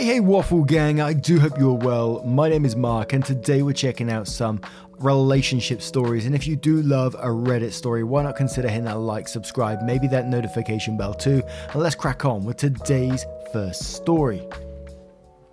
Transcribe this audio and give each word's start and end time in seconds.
Hey, 0.00 0.06
hey, 0.06 0.20
Waffle 0.20 0.64
Gang, 0.64 0.98
I 0.98 1.12
do 1.12 1.38
hope 1.38 1.58
you're 1.58 1.74
well. 1.74 2.22
My 2.24 2.48
name 2.48 2.64
is 2.64 2.74
Mark, 2.74 3.12
and 3.12 3.22
today 3.22 3.60
we're 3.60 3.74
checking 3.74 4.10
out 4.10 4.26
some 4.26 4.62
relationship 4.98 5.82
stories. 5.82 6.24
And 6.24 6.34
if 6.34 6.46
you 6.46 6.56
do 6.56 6.80
love 6.80 7.14
a 7.16 7.26
Reddit 7.26 7.72
story, 7.72 8.02
why 8.02 8.22
not 8.22 8.34
consider 8.34 8.70
hitting 8.70 8.84
that 8.84 8.98
like, 8.98 9.28
subscribe, 9.28 9.82
maybe 9.82 10.08
that 10.08 10.26
notification 10.26 10.96
bell 10.96 11.12
too? 11.12 11.42
And 11.74 11.82
let's 11.82 11.94
crack 11.94 12.24
on 12.24 12.46
with 12.46 12.56
today's 12.56 13.26
first 13.52 13.92
story. 13.92 14.48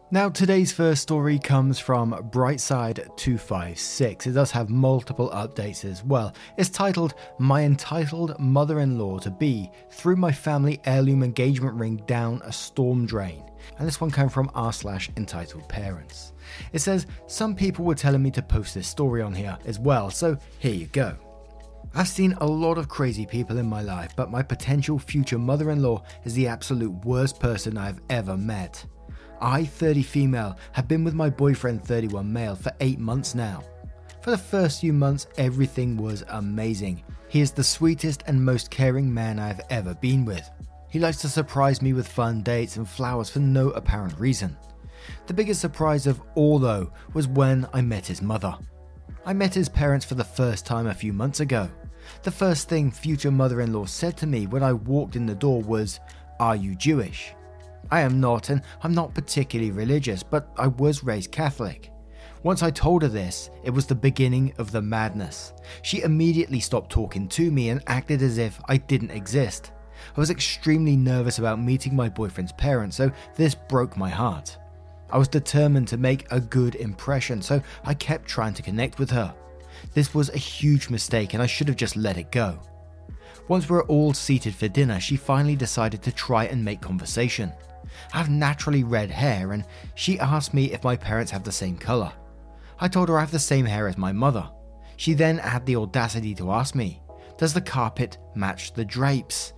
Now, 0.09 0.29
today's 0.29 0.71
first 0.71 1.01
story 1.01 1.37
comes 1.37 1.79
from 1.79 2.13
Brightside256. 2.31 4.27
It 4.27 4.31
does 4.31 4.51
have 4.51 4.69
multiple 4.69 5.29
updates 5.31 5.83
as 5.83 6.01
well. 6.01 6.33
It's 6.55 6.69
titled 6.69 7.15
My 7.39 7.63
Entitled 7.63 8.39
Mother 8.39 8.79
in 8.79 8.97
Law 8.97 9.19
to 9.19 9.29
Be 9.29 9.69
Threw 9.91 10.15
My 10.15 10.31
Family 10.31 10.79
Heirloom 10.85 11.23
Engagement 11.23 11.75
Ring 11.75 11.97
Down 12.07 12.41
a 12.45 12.53
Storm 12.53 13.05
Drain. 13.05 13.43
And 13.79 13.85
this 13.85 13.99
one 13.99 14.09
came 14.09 14.29
from 14.29 14.49
r 14.55 14.71
slash 14.71 15.09
entitled 15.17 15.67
parents. 15.67 16.31
It 16.71 16.79
says, 16.79 17.05
Some 17.25 17.53
people 17.53 17.83
were 17.83 17.93
telling 17.93 18.23
me 18.23 18.31
to 18.31 18.41
post 18.41 18.75
this 18.75 18.87
story 18.87 19.21
on 19.21 19.35
here 19.35 19.57
as 19.65 19.77
well, 19.77 20.09
so 20.09 20.37
here 20.59 20.73
you 20.73 20.85
go. 20.85 21.17
I've 21.93 22.07
seen 22.07 22.31
a 22.39 22.47
lot 22.47 22.77
of 22.77 22.87
crazy 22.87 23.25
people 23.25 23.57
in 23.57 23.65
my 23.65 23.81
life, 23.81 24.15
but 24.15 24.31
my 24.31 24.41
potential 24.41 24.99
future 24.99 25.37
mother 25.37 25.69
in 25.71 25.81
law 25.81 26.01
is 26.23 26.33
the 26.33 26.47
absolute 26.47 26.93
worst 27.03 27.41
person 27.41 27.77
I've 27.77 27.99
ever 28.09 28.37
met. 28.37 28.85
I, 29.41 29.65
30 29.65 30.03
female, 30.03 30.57
have 30.71 30.87
been 30.87 31.03
with 31.03 31.13
my 31.13 31.29
boyfriend, 31.29 31.83
31 31.83 32.31
male, 32.31 32.55
for 32.55 32.71
8 32.79 32.99
months 32.99 33.35
now. 33.35 33.63
For 34.21 34.31
the 34.31 34.37
first 34.37 34.81
few 34.81 34.93
months, 34.93 35.27
everything 35.37 35.97
was 35.97 36.23
amazing. 36.29 37.03
He 37.29 37.41
is 37.41 37.51
the 37.51 37.63
sweetest 37.63 38.23
and 38.27 38.43
most 38.43 38.69
caring 38.69 39.13
man 39.13 39.39
I 39.39 39.47
have 39.47 39.61
ever 39.69 39.93
been 39.95 40.25
with. 40.25 40.49
He 40.89 40.99
likes 40.99 41.17
to 41.17 41.29
surprise 41.29 41.81
me 41.81 41.93
with 41.93 42.07
fun 42.07 42.41
dates 42.41 42.77
and 42.77 42.87
flowers 42.87 43.29
for 43.29 43.39
no 43.39 43.69
apparent 43.71 44.19
reason. 44.19 44.57
The 45.27 45.33
biggest 45.33 45.61
surprise 45.61 46.07
of 46.07 46.21
all, 46.35 46.59
though, 46.59 46.91
was 47.13 47.27
when 47.27 47.67
I 47.73 47.81
met 47.81 48.07
his 48.07 48.21
mother. 48.21 48.57
I 49.25 49.33
met 49.33 49.53
his 49.53 49.69
parents 49.69 50.05
for 50.05 50.15
the 50.15 50.23
first 50.23 50.65
time 50.65 50.87
a 50.87 50.93
few 50.93 51.13
months 51.13 51.41
ago. 51.41 51.69
The 52.23 52.31
first 52.31 52.69
thing 52.69 52.91
future 52.91 53.31
mother 53.31 53.61
in 53.61 53.73
law 53.73 53.85
said 53.85 54.17
to 54.17 54.27
me 54.27 54.47
when 54.47 54.63
I 54.63 54.73
walked 54.73 55.15
in 55.15 55.25
the 55.25 55.35
door 55.35 55.61
was, 55.61 55.99
Are 56.39 56.55
you 56.55 56.75
Jewish? 56.75 57.33
I 57.89 58.01
am 58.01 58.19
not, 58.19 58.49
and 58.49 58.61
I'm 58.83 58.93
not 58.93 59.13
particularly 59.13 59.71
religious, 59.71 60.23
but 60.23 60.51
I 60.57 60.67
was 60.67 61.03
raised 61.03 61.31
Catholic. 61.31 61.91
Once 62.43 62.61
I 62.61 62.69
told 62.69 63.01
her 63.01 63.07
this, 63.07 63.49
it 63.63 63.71
was 63.71 63.85
the 63.85 63.95
beginning 63.95 64.53
of 64.57 64.71
the 64.71 64.81
madness. 64.81 65.53
She 65.81 66.01
immediately 66.01 66.59
stopped 66.59 66.91
talking 66.91 67.27
to 67.29 67.51
me 67.51 67.69
and 67.69 67.83
acted 67.87 68.21
as 68.21 68.37
if 68.37 68.59
I 68.65 68.77
didn't 68.77 69.11
exist. 69.11 69.71
I 70.15 70.19
was 70.19 70.29
extremely 70.29 70.95
nervous 70.95 71.39
about 71.39 71.59
meeting 71.59 71.95
my 71.95 72.09
boyfriend's 72.09 72.51
parents, 72.53 72.97
so 72.97 73.11
this 73.35 73.55
broke 73.55 73.97
my 73.97 74.09
heart. 74.09 74.57
I 75.09 75.17
was 75.17 75.27
determined 75.27 75.87
to 75.89 75.97
make 75.97 76.31
a 76.31 76.39
good 76.39 76.75
impression, 76.75 77.41
so 77.41 77.61
I 77.83 77.93
kept 77.93 78.27
trying 78.27 78.53
to 78.55 78.61
connect 78.61 78.99
with 78.99 79.09
her. 79.11 79.33
This 79.93 80.13
was 80.13 80.29
a 80.29 80.37
huge 80.37 80.89
mistake, 80.89 81.33
and 81.33 81.41
I 81.41 81.47
should 81.47 81.67
have 81.67 81.77
just 81.77 81.95
let 81.95 82.17
it 82.17 82.31
go. 82.31 82.59
Once 83.47 83.69
we 83.69 83.75
were 83.75 83.85
all 83.85 84.13
seated 84.13 84.53
for 84.53 84.67
dinner, 84.67 84.99
she 84.99 85.15
finally 85.15 85.55
decided 85.55 86.01
to 86.03 86.11
try 86.11 86.45
and 86.45 86.63
make 86.63 86.81
conversation. 86.81 87.51
I 88.13 88.17
have 88.17 88.29
naturally 88.29 88.83
red 88.83 89.11
hair, 89.11 89.53
and 89.53 89.65
she 89.95 90.19
asked 90.19 90.53
me 90.53 90.71
if 90.71 90.83
my 90.83 90.95
parents 90.95 91.31
have 91.31 91.43
the 91.43 91.51
same 91.51 91.77
colour. 91.77 92.11
I 92.79 92.87
told 92.87 93.09
her 93.09 93.17
I 93.17 93.21
have 93.21 93.31
the 93.31 93.39
same 93.39 93.65
hair 93.65 93.87
as 93.87 93.97
my 93.97 94.11
mother. 94.11 94.49
She 94.97 95.13
then 95.13 95.37
had 95.37 95.65
the 95.65 95.75
audacity 95.75 96.33
to 96.35 96.51
ask 96.51 96.75
me, 96.75 97.01
Does 97.37 97.53
the 97.53 97.61
carpet 97.61 98.17
match 98.35 98.73
the 98.73 98.85
drapes? 98.85 99.53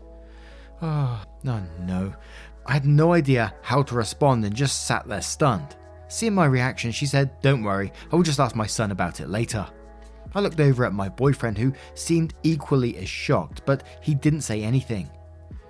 Oh, 0.82 1.22
no, 1.44 1.62
no. 1.80 2.14
I 2.66 2.74
had 2.74 2.86
no 2.86 3.14
idea 3.14 3.54
how 3.62 3.84
to 3.84 3.96
respond 3.96 4.46
and 4.46 4.56
just 4.56 4.86
sat 4.86 5.08
there 5.08 5.22
stunned. 5.22 5.76
Seeing 6.08 6.34
my 6.34 6.46
reaction, 6.46 6.92
she 6.92 7.06
said, 7.06 7.40
Don't 7.42 7.64
worry, 7.64 7.92
I 8.12 8.16
will 8.16 8.24
just 8.24 8.40
ask 8.40 8.56
my 8.56 8.68
son 8.68 8.92
about 8.92 9.20
it 9.20 9.30
later. 9.30 9.68
I 10.36 10.42
looked 10.42 10.60
over 10.60 10.86
at 10.86 10.94
my 10.94 11.10
boyfriend, 11.10 11.58
who 11.58 11.74
seemed 11.96 12.34
equally 12.44 12.98
as 12.98 13.10
shocked, 13.10 13.64
but 13.66 13.84
he 14.02 14.14
didn't 14.14 14.42
say 14.42 14.62
anything. 14.62 15.10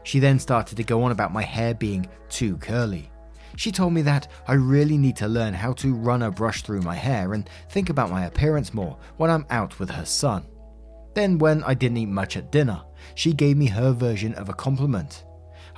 She 0.09 0.18
then 0.18 0.40
started 0.40 0.75
to 0.75 0.84
go 0.84 1.03
on 1.03 1.12
about 1.12 1.34
my 1.34 1.44
hair 1.44 1.75
being 1.75 2.09
too 2.30 2.58
curly. 2.58 3.12
She 3.58 3.72
told 3.72 3.94
me 3.94 4.02
that 4.02 4.28
I 4.47 4.53
really 4.53 4.97
need 4.97 5.16
to 5.18 5.28
learn 5.28 5.53
how 5.53 5.74
to 5.74 5.94
run 5.94 6.24
a 6.24 6.31
brush 6.31 6.64
through 6.64 6.81
my 6.81 6.96
hair 6.96 7.36
and 7.36 7.47
think 7.70 7.92
about 7.92 8.09
my 8.09 8.25
appearance 8.25 8.74
more 8.74 8.98
when 9.18 9.30
I'm 9.30 9.46
out 9.52 9.78
with 9.78 9.92
her 9.92 10.06
son. 10.06 10.48
Then, 11.14 11.38
when 11.38 11.64
I 11.64 11.75
didn't 11.75 11.98
eat 11.98 12.08
much 12.08 12.38
at 12.38 12.52
dinner, 12.52 12.81
she 13.14 13.34
gave 13.34 13.56
me 13.56 13.68
her 13.68 13.92
version 13.92 14.34
of 14.34 14.50
a 14.50 14.53
compliment. 14.53 15.25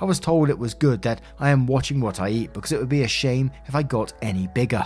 I 0.00 0.06
was 0.06 0.18
told 0.18 0.48
it 0.48 0.58
was 0.58 0.72
good 0.72 1.02
that 1.02 1.20
I 1.38 1.50
am 1.50 1.66
watching 1.66 2.00
what 2.00 2.18
I 2.18 2.30
eat 2.30 2.54
because 2.54 2.72
it 2.72 2.80
would 2.80 2.88
be 2.88 3.02
a 3.02 3.08
shame 3.08 3.50
if 3.66 3.74
I 3.74 3.82
got 3.82 4.14
any 4.22 4.46
bigger. 4.54 4.84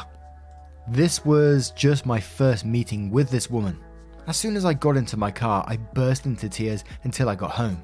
This 0.89 1.25
was 1.25 1.71
just 1.71 2.05
my 2.05 2.19
first 2.19 2.65
meeting 2.65 3.13
with 3.13 3.31
this 3.31 3.49
woman. 3.49 3.79
As 4.27 4.37
soon 4.37 4.57
as 4.57 4.65
I 4.65 4.75
got 4.75 4.97
into 4.97 5.17
my 5.17 5.31
car, 5.31 5.65
I 5.69 5.77
burst 5.77 6.27
into 6.27 6.49
tears 6.49 6.83
until 7.05 7.29
I 7.29 7.37
got 7.37 7.53
home. 7.53 7.81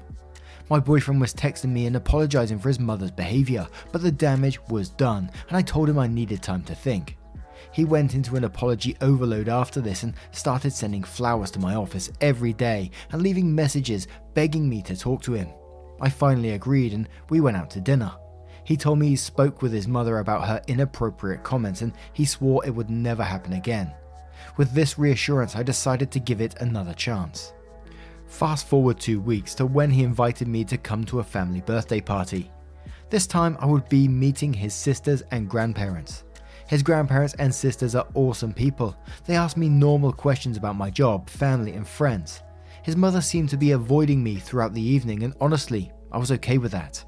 My 0.69 0.79
boyfriend 0.79 1.19
was 1.19 1.33
texting 1.33 1.71
me 1.71 1.85
and 1.85 1.95
apologizing 1.95 2.59
for 2.59 2.69
his 2.69 2.79
mother's 2.79 3.11
behavior, 3.11 3.67
but 3.91 4.01
the 4.01 4.11
damage 4.11 4.59
was 4.69 4.89
done, 4.89 5.29
and 5.47 5.57
I 5.57 5.61
told 5.61 5.89
him 5.89 5.99
I 5.99 6.07
needed 6.07 6.41
time 6.41 6.63
to 6.63 6.75
think. 6.75 7.17
He 7.71 7.85
went 7.85 8.13
into 8.13 8.35
an 8.35 8.43
apology 8.43 8.95
overload 9.01 9.49
after 9.49 9.81
this 9.81 10.03
and 10.03 10.13
started 10.31 10.71
sending 10.71 11.03
flowers 11.03 11.51
to 11.51 11.59
my 11.59 11.75
office 11.75 12.11
every 12.21 12.53
day 12.53 12.91
and 13.11 13.21
leaving 13.21 13.53
messages 13.53 14.07
begging 14.33 14.69
me 14.69 14.81
to 14.83 14.95
talk 14.95 15.21
to 15.23 15.33
him. 15.33 15.49
I 15.99 16.09
finally 16.09 16.51
agreed 16.51 16.93
and 16.93 17.09
we 17.29 17.41
went 17.41 17.57
out 17.57 17.69
to 17.71 17.81
dinner. 17.81 18.11
He 18.63 18.77
told 18.77 18.99
me 18.99 19.07
he 19.07 19.15
spoke 19.15 19.61
with 19.61 19.73
his 19.73 19.87
mother 19.87 20.19
about 20.19 20.47
her 20.47 20.61
inappropriate 20.67 21.43
comments 21.43 21.81
and 21.81 21.93
he 22.13 22.25
swore 22.25 22.65
it 22.65 22.75
would 22.75 22.89
never 22.89 23.23
happen 23.23 23.53
again. 23.53 23.91
With 24.57 24.71
this 24.73 24.99
reassurance, 24.99 25.55
I 25.55 25.63
decided 25.63 26.11
to 26.11 26.19
give 26.19 26.41
it 26.41 26.55
another 26.59 26.93
chance. 26.93 27.53
Fast 28.33 28.65
forward 28.65 28.99
two 28.99 29.21
weeks 29.21 29.53
to 29.53 29.65
when 29.67 29.91
he 29.91 30.03
invited 30.03 30.47
me 30.47 30.63
to 30.63 30.75
come 30.75 31.03
to 31.03 31.19
a 31.19 31.23
family 31.23 31.61
birthday 31.61 32.01
party. 32.01 32.49
This 33.11 33.27
time 33.27 33.55
I 33.59 33.67
would 33.67 33.87
be 33.89 34.07
meeting 34.07 34.51
his 34.51 34.73
sisters 34.73 35.21
and 35.29 35.47
grandparents. 35.47 36.23
His 36.67 36.81
grandparents 36.81 37.35
and 37.35 37.53
sisters 37.53 37.93
are 37.93 38.07
awesome 38.15 38.51
people. 38.51 38.97
They 39.27 39.35
asked 39.35 39.55
me 39.55 39.69
normal 39.69 40.11
questions 40.11 40.57
about 40.57 40.75
my 40.75 40.89
job, 40.89 41.29
family, 41.29 41.73
and 41.73 41.87
friends. 41.87 42.41
His 42.81 42.95
mother 42.95 43.21
seemed 43.21 43.49
to 43.49 43.57
be 43.57 43.73
avoiding 43.73 44.23
me 44.23 44.37
throughout 44.37 44.73
the 44.73 44.81
evening, 44.81 45.21
and 45.21 45.35
honestly, 45.39 45.91
I 46.11 46.17
was 46.17 46.31
okay 46.31 46.57
with 46.57 46.71
that. 46.71 47.05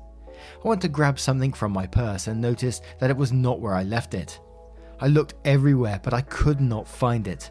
I 0.63 0.67
went 0.67 0.81
to 0.83 0.87
grab 0.87 1.19
something 1.19 1.53
from 1.53 1.71
my 1.71 1.87
purse 1.87 2.27
and 2.27 2.39
noticed 2.39 2.83
that 2.99 3.09
it 3.09 3.17
was 3.17 3.33
not 3.33 3.59
where 3.59 3.73
I 3.73 3.81
left 3.81 4.13
it. 4.13 4.39
I 4.99 5.07
looked 5.07 5.33
everywhere, 5.43 5.99
but 6.03 6.13
I 6.13 6.21
could 6.21 6.61
not 6.61 6.87
find 6.87 7.27
it. 7.27 7.49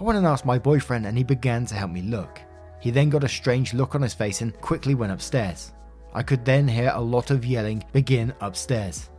I 0.00 0.04
went 0.04 0.16
and 0.16 0.26
asked 0.26 0.46
my 0.46 0.58
boyfriend, 0.58 1.04
and 1.04 1.18
he 1.18 1.22
began 1.22 1.66
to 1.66 1.74
help 1.74 1.90
me 1.90 2.00
look. 2.00 2.40
He 2.80 2.90
then 2.90 3.10
got 3.10 3.24
a 3.24 3.28
strange 3.28 3.74
look 3.74 3.94
on 3.94 4.02
his 4.02 4.14
face 4.14 4.40
and 4.40 4.58
quickly 4.60 4.94
went 4.94 5.12
upstairs. 5.12 5.72
I 6.12 6.22
could 6.22 6.44
then 6.44 6.66
hear 6.66 6.90
a 6.94 7.00
lot 7.00 7.30
of 7.30 7.44
yelling 7.44 7.84
begin 7.92 8.34
upstairs. 8.40 9.10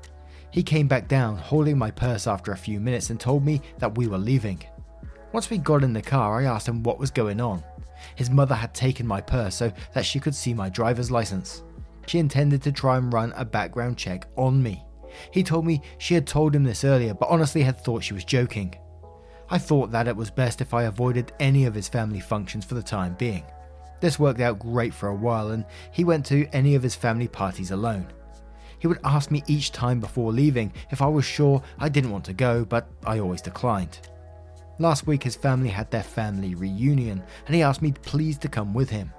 He 0.51 0.63
came 0.63 0.87
back 0.87 1.07
down, 1.07 1.37
holding 1.37 1.77
my 1.77 1.91
purse 1.91 2.27
after 2.27 2.51
a 2.51 2.57
few 2.57 2.79
minutes, 2.79 3.09
and 3.09 3.19
told 3.19 3.45
me 3.45 3.61
that 3.77 3.97
we 3.97 4.07
were 4.07 4.17
leaving. 4.17 4.61
Once 5.31 5.49
we 5.49 5.57
got 5.57 5.83
in 5.83 5.93
the 5.93 6.01
car, 6.01 6.41
I 6.41 6.45
asked 6.45 6.67
him 6.67 6.83
what 6.83 6.99
was 6.99 7.11
going 7.11 7.39
on. 7.39 7.63
His 8.15 8.29
mother 8.29 8.55
had 8.55 8.73
taken 8.73 9.07
my 9.07 9.21
purse 9.21 9.55
so 9.55 9.71
that 9.93 10.05
she 10.05 10.19
could 10.19 10.35
see 10.35 10.53
my 10.53 10.67
driver's 10.67 11.11
license. 11.11 11.63
She 12.07 12.19
intended 12.19 12.61
to 12.63 12.71
try 12.71 12.97
and 12.97 13.13
run 13.13 13.31
a 13.37 13.45
background 13.45 13.97
check 13.97 14.27
on 14.35 14.61
me. 14.61 14.83
He 15.31 15.43
told 15.43 15.65
me 15.65 15.81
she 15.99 16.13
had 16.15 16.27
told 16.27 16.55
him 16.55 16.63
this 16.63 16.83
earlier, 16.83 17.13
but 17.13 17.29
honestly 17.29 17.61
had 17.61 17.79
thought 17.79 18.03
she 18.03 18.13
was 18.13 18.25
joking. 18.25 18.75
I 19.51 19.57
thought 19.57 19.91
that 19.91 20.07
it 20.07 20.15
was 20.15 20.31
best 20.31 20.61
if 20.61 20.73
I 20.73 20.83
avoided 20.83 21.33
any 21.37 21.65
of 21.65 21.75
his 21.75 21.89
family 21.89 22.21
functions 22.21 22.63
for 22.63 22.75
the 22.75 22.81
time 22.81 23.15
being. 23.19 23.43
This 23.99 24.17
worked 24.17 24.39
out 24.39 24.59
great 24.59 24.93
for 24.93 25.09
a 25.09 25.15
while, 25.15 25.51
and 25.51 25.65
he 25.91 26.05
went 26.05 26.25
to 26.27 26.47
any 26.53 26.73
of 26.75 26.81
his 26.81 26.95
family 26.95 27.27
parties 27.27 27.71
alone. 27.71 28.07
He 28.79 28.87
would 28.87 29.01
ask 29.03 29.29
me 29.29 29.43
each 29.47 29.73
time 29.73 29.99
before 29.99 30.31
leaving 30.31 30.71
if 30.89 31.01
I 31.01 31.07
was 31.07 31.25
sure 31.25 31.61
I 31.77 31.89
didn't 31.89 32.11
want 32.11 32.23
to 32.25 32.33
go, 32.33 32.63
but 32.63 32.87
I 33.05 33.19
always 33.19 33.41
declined. 33.41 33.99
Last 34.79 35.05
week, 35.05 35.21
his 35.21 35.35
family 35.35 35.69
had 35.69 35.91
their 35.91 36.01
family 36.01 36.55
reunion, 36.55 37.21
and 37.45 37.53
he 37.53 37.61
asked 37.61 37.81
me 37.81 37.91
please 37.91 38.37
to 38.39 38.47
come 38.47 38.73
with 38.73 38.89
him. 38.89 39.11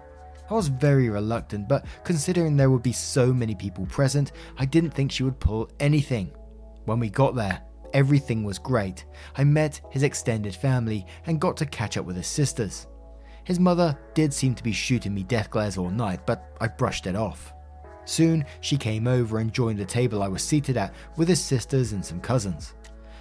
I 0.50 0.54
was 0.54 0.68
very 0.68 1.10
reluctant, 1.10 1.68
but 1.68 1.84
considering 2.04 2.56
there 2.56 2.70
would 2.70 2.82
be 2.82 2.92
so 2.92 3.34
many 3.34 3.54
people 3.54 3.84
present, 3.84 4.32
I 4.58 4.64
didn't 4.64 4.92
think 4.92 5.12
she 5.12 5.24
would 5.24 5.38
pull 5.38 5.70
anything. 5.78 6.32
When 6.86 6.98
we 6.98 7.10
got 7.10 7.34
there, 7.34 7.60
everything 7.92 8.44
was 8.44 8.58
great. 8.58 9.04
I 9.36 9.44
met 9.44 9.80
his 9.90 10.02
extended 10.02 10.54
family 10.54 11.06
and 11.26 11.40
got 11.40 11.56
to 11.58 11.66
catch 11.66 11.96
up 11.96 12.04
with 12.04 12.16
his 12.16 12.26
sisters. 12.26 12.86
His 13.44 13.58
mother 13.58 13.98
did 14.14 14.32
seem 14.32 14.54
to 14.54 14.62
be 14.62 14.72
shooting 14.72 15.14
me 15.14 15.24
death 15.24 15.50
glares 15.50 15.76
all 15.76 15.90
night, 15.90 16.26
but 16.26 16.56
I 16.60 16.68
brushed 16.68 17.06
it 17.06 17.16
off. 17.16 17.52
Soon, 18.04 18.44
she 18.60 18.76
came 18.76 19.06
over 19.06 19.38
and 19.38 19.52
joined 19.52 19.78
the 19.78 19.84
table 19.84 20.22
I 20.22 20.28
was 20.28 20.42
seated 20.42 20.76
at 20.76 20.94
with 21.16 21.28
his 21.28 21.40
sisters 21.40 21.92
and 21.92 22.04
some 22.04 22.20
cousins. 22.20 22.74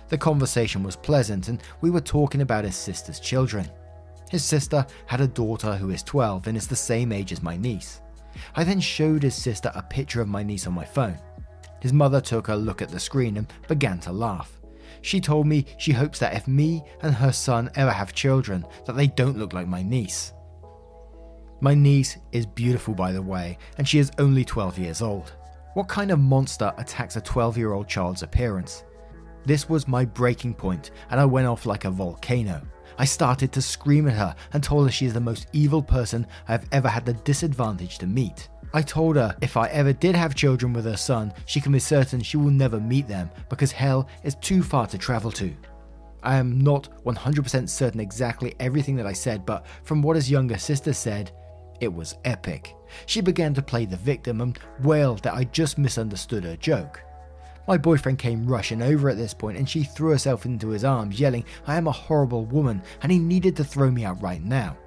The 0.09 0.17
conversation 0.17 0.83
was 0.83 0.95
pleasant, 0.95 1.47
and 1.47 1.63
we 1.81 1.89
were 1.89 2.01
talking 2.01 2.41
about 2.41 2.65
his 2.65 2.75
sister's 2.75 3.19
children. 3.19 3.69
His 4.29 4.43
sister 4.43 4.85
had 5.05 5.21
a 5.21 5.27
daughter 5.27 5.75
who 5.75 5.89
is 5.89 6.03
12 6.03 6.47
and 6.47 6.57
is 6.57 6.67
the 6.67 6.75
same 6.75 7.11
age 7.11 7.31
as 7.31 7.43
my 7.43 7.57
niece. 7.57 8.01
I 8.55 8.63
then 8.63 8.79
showed 8.79 9.23
his 9.23 9.35
sister 9.35 9.71
a 9.75 9.83
picture 9.83 10.21
of 10.21 10.27
my 10.27 10.43
niece 10.43 10.67
on 10.67 10.73
my 10.73 10.85
phone. 10.85 11.19
His 11.81 11.93
mother 11.93 12.21
took 12.21 12.47
a 12.47 12.55
look 12.55 12.81
at 12.81 12.89
the 12.89 12.99
screen 12.99 13.37
and 13.37 13.51
began 13.67 13.99
to 14.01 14.11
laugh. 14.11 14.60
She 15.01 15.19
told 15.19 15.47
me 15.47 15.65
she 15.77 15.91
hopes 15.91 16.19
that 16.19 16.35
if 16.35 16.47
me 16.47 16.83
and 17.01 17.13
her 17.13 17.31
son 17.31 17.69
ever 17.75 17.91
have 17.91 18.13
children, 18.13 18.65
that 18.85 18.95
they 18.95 19.07
don't 19.07 19.37
look 19.37 19.53
like 19.53 19.67
my 19.67 19.81
niece. 19.81 20.33
My 21.59 21.73
niece 21.73 22.17
is 22.31 22.45
beautiful, 22.45 22.93
by 22.93 23.11
the 23.11 23.21
way, 23.21 23.57
and 23.77 23.87
she 23.87 23.99
is 23.99 24.11
only 24.17 24.43
12 24.43 24.79
years 24.79 25.01
old. 25.01 25.33
What 25.73 25.87
kind 25.87 26.11
of 26.11 26.19
monster 26.19 26.73
attacks 26.77 27.15
a 27.15 27.21
12 27.21 27.57
year 27.57 27.73
old 27.73 27.87
child's 27.87 28.23
appearance? 28.23 28.83
This 29.45 29.69
was 29.69 29.87
my 29.87 30.05
breaking 30.05 30.53
point, 30.53 30.91
and 31.09 31.19
I 31.19 31.25
went 31.25 31.47
off 31.47 31.65
like 31.65 31.85
a 31.85 31.91
volcano. 31.91 32.61
I 32.97 33.05
started 33.05 33.51
to 33.53 33.61
scream 33.61 34.07
at 34.07 34.13
her 34.13 34.35
and 34.53 34.63
told 34.63 34.85
her 34.85 34.91
she 34.91 35.05
is 35.05 35.13
the 35.13 35.19
most 35.19 35.47
evil 35.53 35.81
person 35.81 36.27
I 36.47 36.51
have 36.51 36.67
ever 36.71 36.87
had 36.87 37.05
the 37.05 37.13
disadvantage 37.13 37.97
to 37.99 38.07
meet. 38.07 38.49
I 38.73 38.81
told 38.81 39.17
her 39.17 39.35
if 39.41 39.57
I 39.57 39.67
ever 39.67 39.91
did 39.91 40.15
have 40.15 40.33
children 40.33 40.71
with 40.71 40.85
her 40.85 40.97
son, 40.97 41.33
she 41.45 41.59
can 41.59 41.73
be 41.73 41.79
certain 41.79 42.21
she 42.21 42.37
will 42.37 42.51
never 42.51 42.79
meet 42.79 43.07
them 43.07 43.29
because 43.49 43.71
hell 43.71 44.07
is 44.23 44.35
too 44.35 44.63
far 44.63 44.87
to 44.87 44.97
travel 44.97 45.31
to. 45.33 45.53
I 46.23 46.37
am 46.37 46.61
not 46.61 47.03
100% 47.03 47.67
certain 47.67 47.99
exactly 47.99 48.53
everything 48.59 48.95
that 48.95 49.07
I 49.07 49.13
said, 49.13 49.45
but 49.45 49.65
from 49.83 50.01
what 50.01 50.15
his 50.15 50.29
younger 50.29 50.57
sister 50.57 50.93
said, 50.93 51.31
it 51.81 51.91
was 51.91 52.15
epic. 52.23 52.75
She 53.07 53.21
began 53.21 53.53
to 53.55 53.61
play 53.61 53.85
the 53.85 53.97
victim 53.97 54.39
and 54.39 54.57
wailed 54.83 55.23
that 55.23 55.33
I 55.33 55.45
just 55.45 55.77
misunderstood 55.77 56.43
her 56.43 56.55
joke. 56.55 57.01
My 57.67 57.77
boyfriend 57.77 58.19
came 58.19 58.45
rushing 58.47 58.81
over 58.81 59.09
at 59.09 59.17
this 59.17 59.33
point 59.33 59.57
and 59.57 59.69
she 59.69 59.83
threw 59.83 60.11
herself 60.11 60.45
into 60.45 60.69
his 60.69 60.83
arms, 60.83 61.19
yelling, 61.19 61.45
I 61.67 61.75
am 61.75 61.87
a 61.87 61.91
horrible 61.91 62.45
woman 62.45 62.81
and 63.01 63.11
he 63.11 63.19
needed 63.19 63.55
to 63.57 63.63
throw 63.63 63.89
me 63.91 64.05
out 64.05 64.21
right 64.21 64.43
now. 64.43 64.77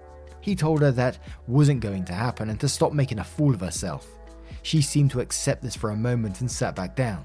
He 0.44 0.54
told 0.54 0.82
her 0.82 0.90
that 0.90 1.16
wasn't 1.46 1.80
going 1.80 2.04
to 2.04 2.12
happen 2.12 2.50
and 2.50 2.60
to 2.60 2.68
stop 2.68 2.92
making 2.92 3.18
a 3.18 3.24
fool 3.24 3.54
of 3.54 3.62
herself. 3.62 4.06
She 4.60 4.82
seemed 4.82 5.10
to 5.12 5.20
accept 5.20 5.62
this 5.62 5.74
for 5.74 5.88
a 5.88 5.96
moment 5.96 6.42
and 6.42 6.50
sat 6.50 6.76
back 6.76 6.94
down. 6.94 7.24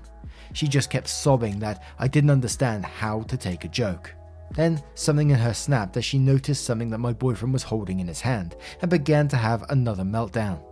She 0.54 0.69
just 0.69 0.89
kept 0.89 1.10
sobbing 1.10 1.60
that 1.60 1.83
I 2.00 2.07
didn't 2.07 2.30
understand 2.30 2.86
how 2.86 3.24
to 3.24 3.36
take 3.36 3.66
a 3.66 3.68
joke. 3.68 4.16
Then 4.51 4.81
something 4.95 5.31
in 5.31 5.38
her 5.38 5.54
snapped 5.54 5.98
as 5.98 6.06
she 6.06 6.18
noticed 6.18 6.63
something 6.63 6.89
that 6.92 7.00
my 7.00 7.12
boyfriend 7.12 7.51
was 7.51 7.63
holding 7.63 8.00
in 8.00 8.07
his 8.07 8.21
hand 8.21 8.56
and 8.81 8.89
began 8.89 9.27
to 9.27 9.36
have 9.36 9.69
another 9.69 10.04
meltdown. 10.04 10.63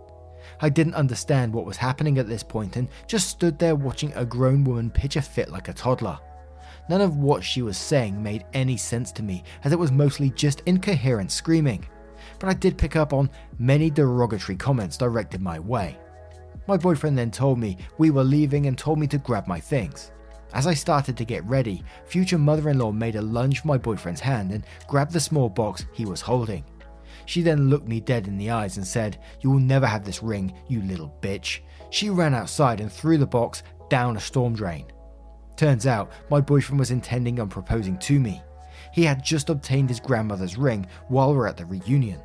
I 0.62 0.70
didn't 0.70 0.94
understand 0.94 1.52
what 1.52 1.66
was 1.66 1.76
happening 1.76 2.16
at 2.16 2.28
this 2.28 2.42
point 2.42 2.76
and 2.76 2.88
just 3.06 3.28
stood 3.28 3.58
there 3.58 3.76
watching 3.76 4.14
a 4.14 4.24
grown 4.24 4.64
woman 4.64 4.88
pitch 4.88 5.16
a 5.16 5.20
fit 5.20 5.50
like 5.50 5.68
a 5.68 5.74
toddler. 5.74 6.18
None 6.88 7.02
of 7.02 7.18
what 7.18 7.44
she 7.44 7.60
was 7.60 7.76
saying 7.76 8.22
made 8.22 8.46
any 8.54 8.78
sense 8.78 9.12
to 9.12 9.22
me 9.22 9.44
as 9.64 9.72
it 9.72 9.78
was 9.78 9.92
mostly 9.92 10.30
just 10.30 10.62
incoherent 10.64 11.30
screaming 11.30 11.86
but 12.38 12.48
I 12.48 12.54
did 12.54 12.78
pick 12.78 12.96
up 12.96 13.12
on 13.12 13.30
many 13.58 13.90
derogatory 13.90 14.56
comments 14.56 14.96
directed 14.96 15.40
my 15.40 15.58
way. 15.58 15.98
My 16.66 16.76
boyfriend 16.76 17.16
then 17.16 17.30
told 17.30 17.58
me 17.58 17.78
we 17.96 18.10
were 18.10 18.24
leaving 18.24 18.66
and 18.66 18.76
told 18.76 18.98
me 18.98 19.06
to 19.08 19.18
grab 19.18 19.46
my 19.46 19.58
things. 19.58 20.12
As 20.52 20.66
I 20.66 20.74
started 20.74 21.16
to 21.16 21.24
get 21.24 21.44
ready, 21.44 21.82
future 22.06 22.38
mother 22.38 22.70
in 22.70 22.78
law 22.78 22.92
made 22.92 23.16
a 23.16 23.22
lunge 23.22 23.60
for 23.60 23.68
my 23.68 23.78
boyfriend's 23.78 24.20
hand 24.20 24.52
and 24.52 24.64
grabbed 24.86 25.12
the 25.12 25.20
small 25.20 25.48
box 25.48 25.86
he 25.92 26.04
was 26.04 26.20
holding. 26.20 26.64
She 27.26 27.42
then 27.42 27.68
looked 27.68 27.86
me 27.86 28.00
dead 28.00 28.26
in 28.26 28.38
the 28.38 28.50
eyes 28.50 28.78
and 28.78 28.86
said, 28.86 29.18
You 29.40 29.50
will 29.50 29.58
never 29.58 29.86
have 29.86 30.04
this 30.04 30.22
ring, 30.22 30.54
you 30.68 30.80
little 30.82 31.14
bitch. 31.20 31.60
She 31.90 32.08
ran 32.08 32.34
outside 32.34 32.80
and 32.80 32.90
threw 32.90 33.18
the 33.18 33.26
box 33.26 33.62
down 33.90 34.16
a 34.16 34.20
storm 34.20 34.54
drain. 34.54 34.86
Turns 35.56 35.86
out, 35.86 36.12
my 36.30 36.40
boyfriend 36.40 36.78
was 36.78 36.90
intending 36.90 37.40
on 37.40 37.48
proposing 37.48 37.98
to 37.98 38.18
me. 38.18 38.42
He 38.92 39.04
had 39.04 39.22
just 39.22 39.50
obtained 39.50 39.90
his 39.90 40.00
grandmother's 40.00 40.56
ring 40.56 40.86
while 41.08 41.32
we 41.32 41.38
we're 41.38 41.48
at 41.48 41.56
the 41.56 41.66
reunion. 41.66 42.20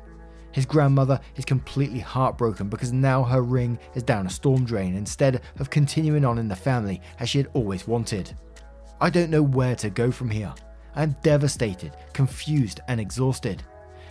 His 0.54 0.66
grandmother 0.66 1.18
is 1.34 1.44
completely 1.44 1.98
heartbroken 1.98 2.68
because 2.68 2.92
now 2.92 3.24
her 3.24 3.42
ring 3.42 3.76
is 3.96 4.04
down 4.04 4.28
a 4.28 4.30
storm 4.30 4.64
drain 4.64 4.94
instead 4.94 5.40
of 5.58 5.68
continuing 5.68 6.24
on 6.24 6.38
in 6.38 6.46
the 6.46 6.54
family 6.54 7.00
as 7.18 7.28
she 7.28 7.38
had 7.38 7.50
always 7.54 7.88
wanted. 7.88 8.32
I 9.00 9.10
don't 9.10 9.30
know 9.30 9.42
where 9.42 9.74
to 9.74 9.90
go 9.90 10.12
from 10.12 10.30
here. 10.30 10.54
I 10.94 11.02
am 11.02 11.16
devastated, 11.22 11.96
confused, 12.12 12.78
and 12.86 13.00
exhausted. 13.00 13.64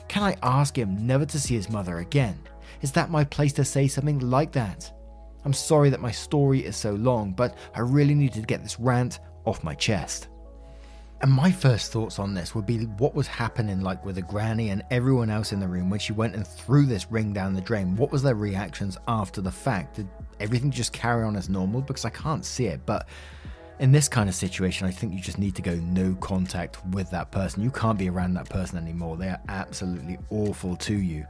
Can 0.09 0.21
I 0.21 0.35
ask 0.43 0.77
him 0.77 1.07
never 1.07 1.25
to 1.27 1.39
see 1.39 1.55
his 1.55 1.69
mother 1.69 1.99
again? 1.99 2.37
Is 2.81 2.91
that 2.91 3.09
my 3.09 3.23
place 3.23 3.53
to 3.53 3.63
say 3.63 3.87
something 3.87 4.19
like 4.19 4.51
that? 4.51 4.91
I'm 5.45 5.53
sorry 5.53 5.89
that 5.91 6.01
my 6.01 6.11
story 6.11 6.59
is 6.65 6.75
so 6.75 6.91
long, 6.91 7.31
but 7.31 7.55
I 7.73 7.79
really 7.79 8.15
need 8.15 8.33
to 8.33 8.41
get 8.41 8.61
this 8.61 8.81
rant 8.81 9.19
off 9.45 9.63
my 9.63 9.75
chest. 9.75 10.27
And 11.23 11.31
my 11.31 11.53
first 11.53 11.93
thoughts 11.93 12.19
on 12.19 12.33
this 12.33 12.53
would 12.53 12.65
be 12.65 12.79
what 12.97 13.15
was 13.15 13.27
happening 13.27 13.79
like 13.79 14.03
with 14.03 14.15
the 14.15 14.21
granny 14.21 14.71
and 14.71 14.83
everyone 14.91 15.29
else 15.29 15.53
in 15.53 15.61
the 15.61 15.67
room 15.69 15.89
when 15.89 16.01
she 16.01 16.11
went 16.11 16.35
and 16.35 16.45
threw 16.45 16.85
this 16.85 17.09
ring 17.09 17.31
down 17.31 17.53
the 17.53 17.61
drain. 17.61 17.95
What 17.95 18.11
was 18.11 18.21
their 18.21 18.35
reactions 18.35 18.97
after 19.07 19.39
the 19.39 19.49
fact? 19.49 19.95
Did 19.95 20.09
everything 20.41 20.69
just 20.69 20.91
carry 20.91 21.23
on 21.23 21.37
as 21.37 21.47
normal? 21.47 21.79
Because 21.79 22.03
I 22.03 22.09
can't 22.09 22.43
see 22.43 22.65
it, 22.65 22.81
but 22.85 23.07
in 23.79 23.93
this 23.93 24.09
kind 24.09 24.27
of 24.27 24.35
situation, 24.35 24.85
I 24.85 24.91
think 24.91 25.13
you 25.13 25.21
just 25.21 25.37
need 25.37 25.55
to 25.55 25.61
go 25.61 25.75
no 25.75 26.13
contact 26.15 26.85
with 26.87 27.09
that 27.11 27.31
person. 27.31 27.63
You 27.63 27.71
can't 27.71 27.97
be 27.97 28.09
around 28.09 28.33
that 28.33 28.49
person 28.49 28.77
anymore. 28.77 29.15
They 29.15 29.29
are 29.29 29.41
absolutely 29.47 30.17
awful 30.29 30.75
to 30.75 30.93
you. 30.93 31.25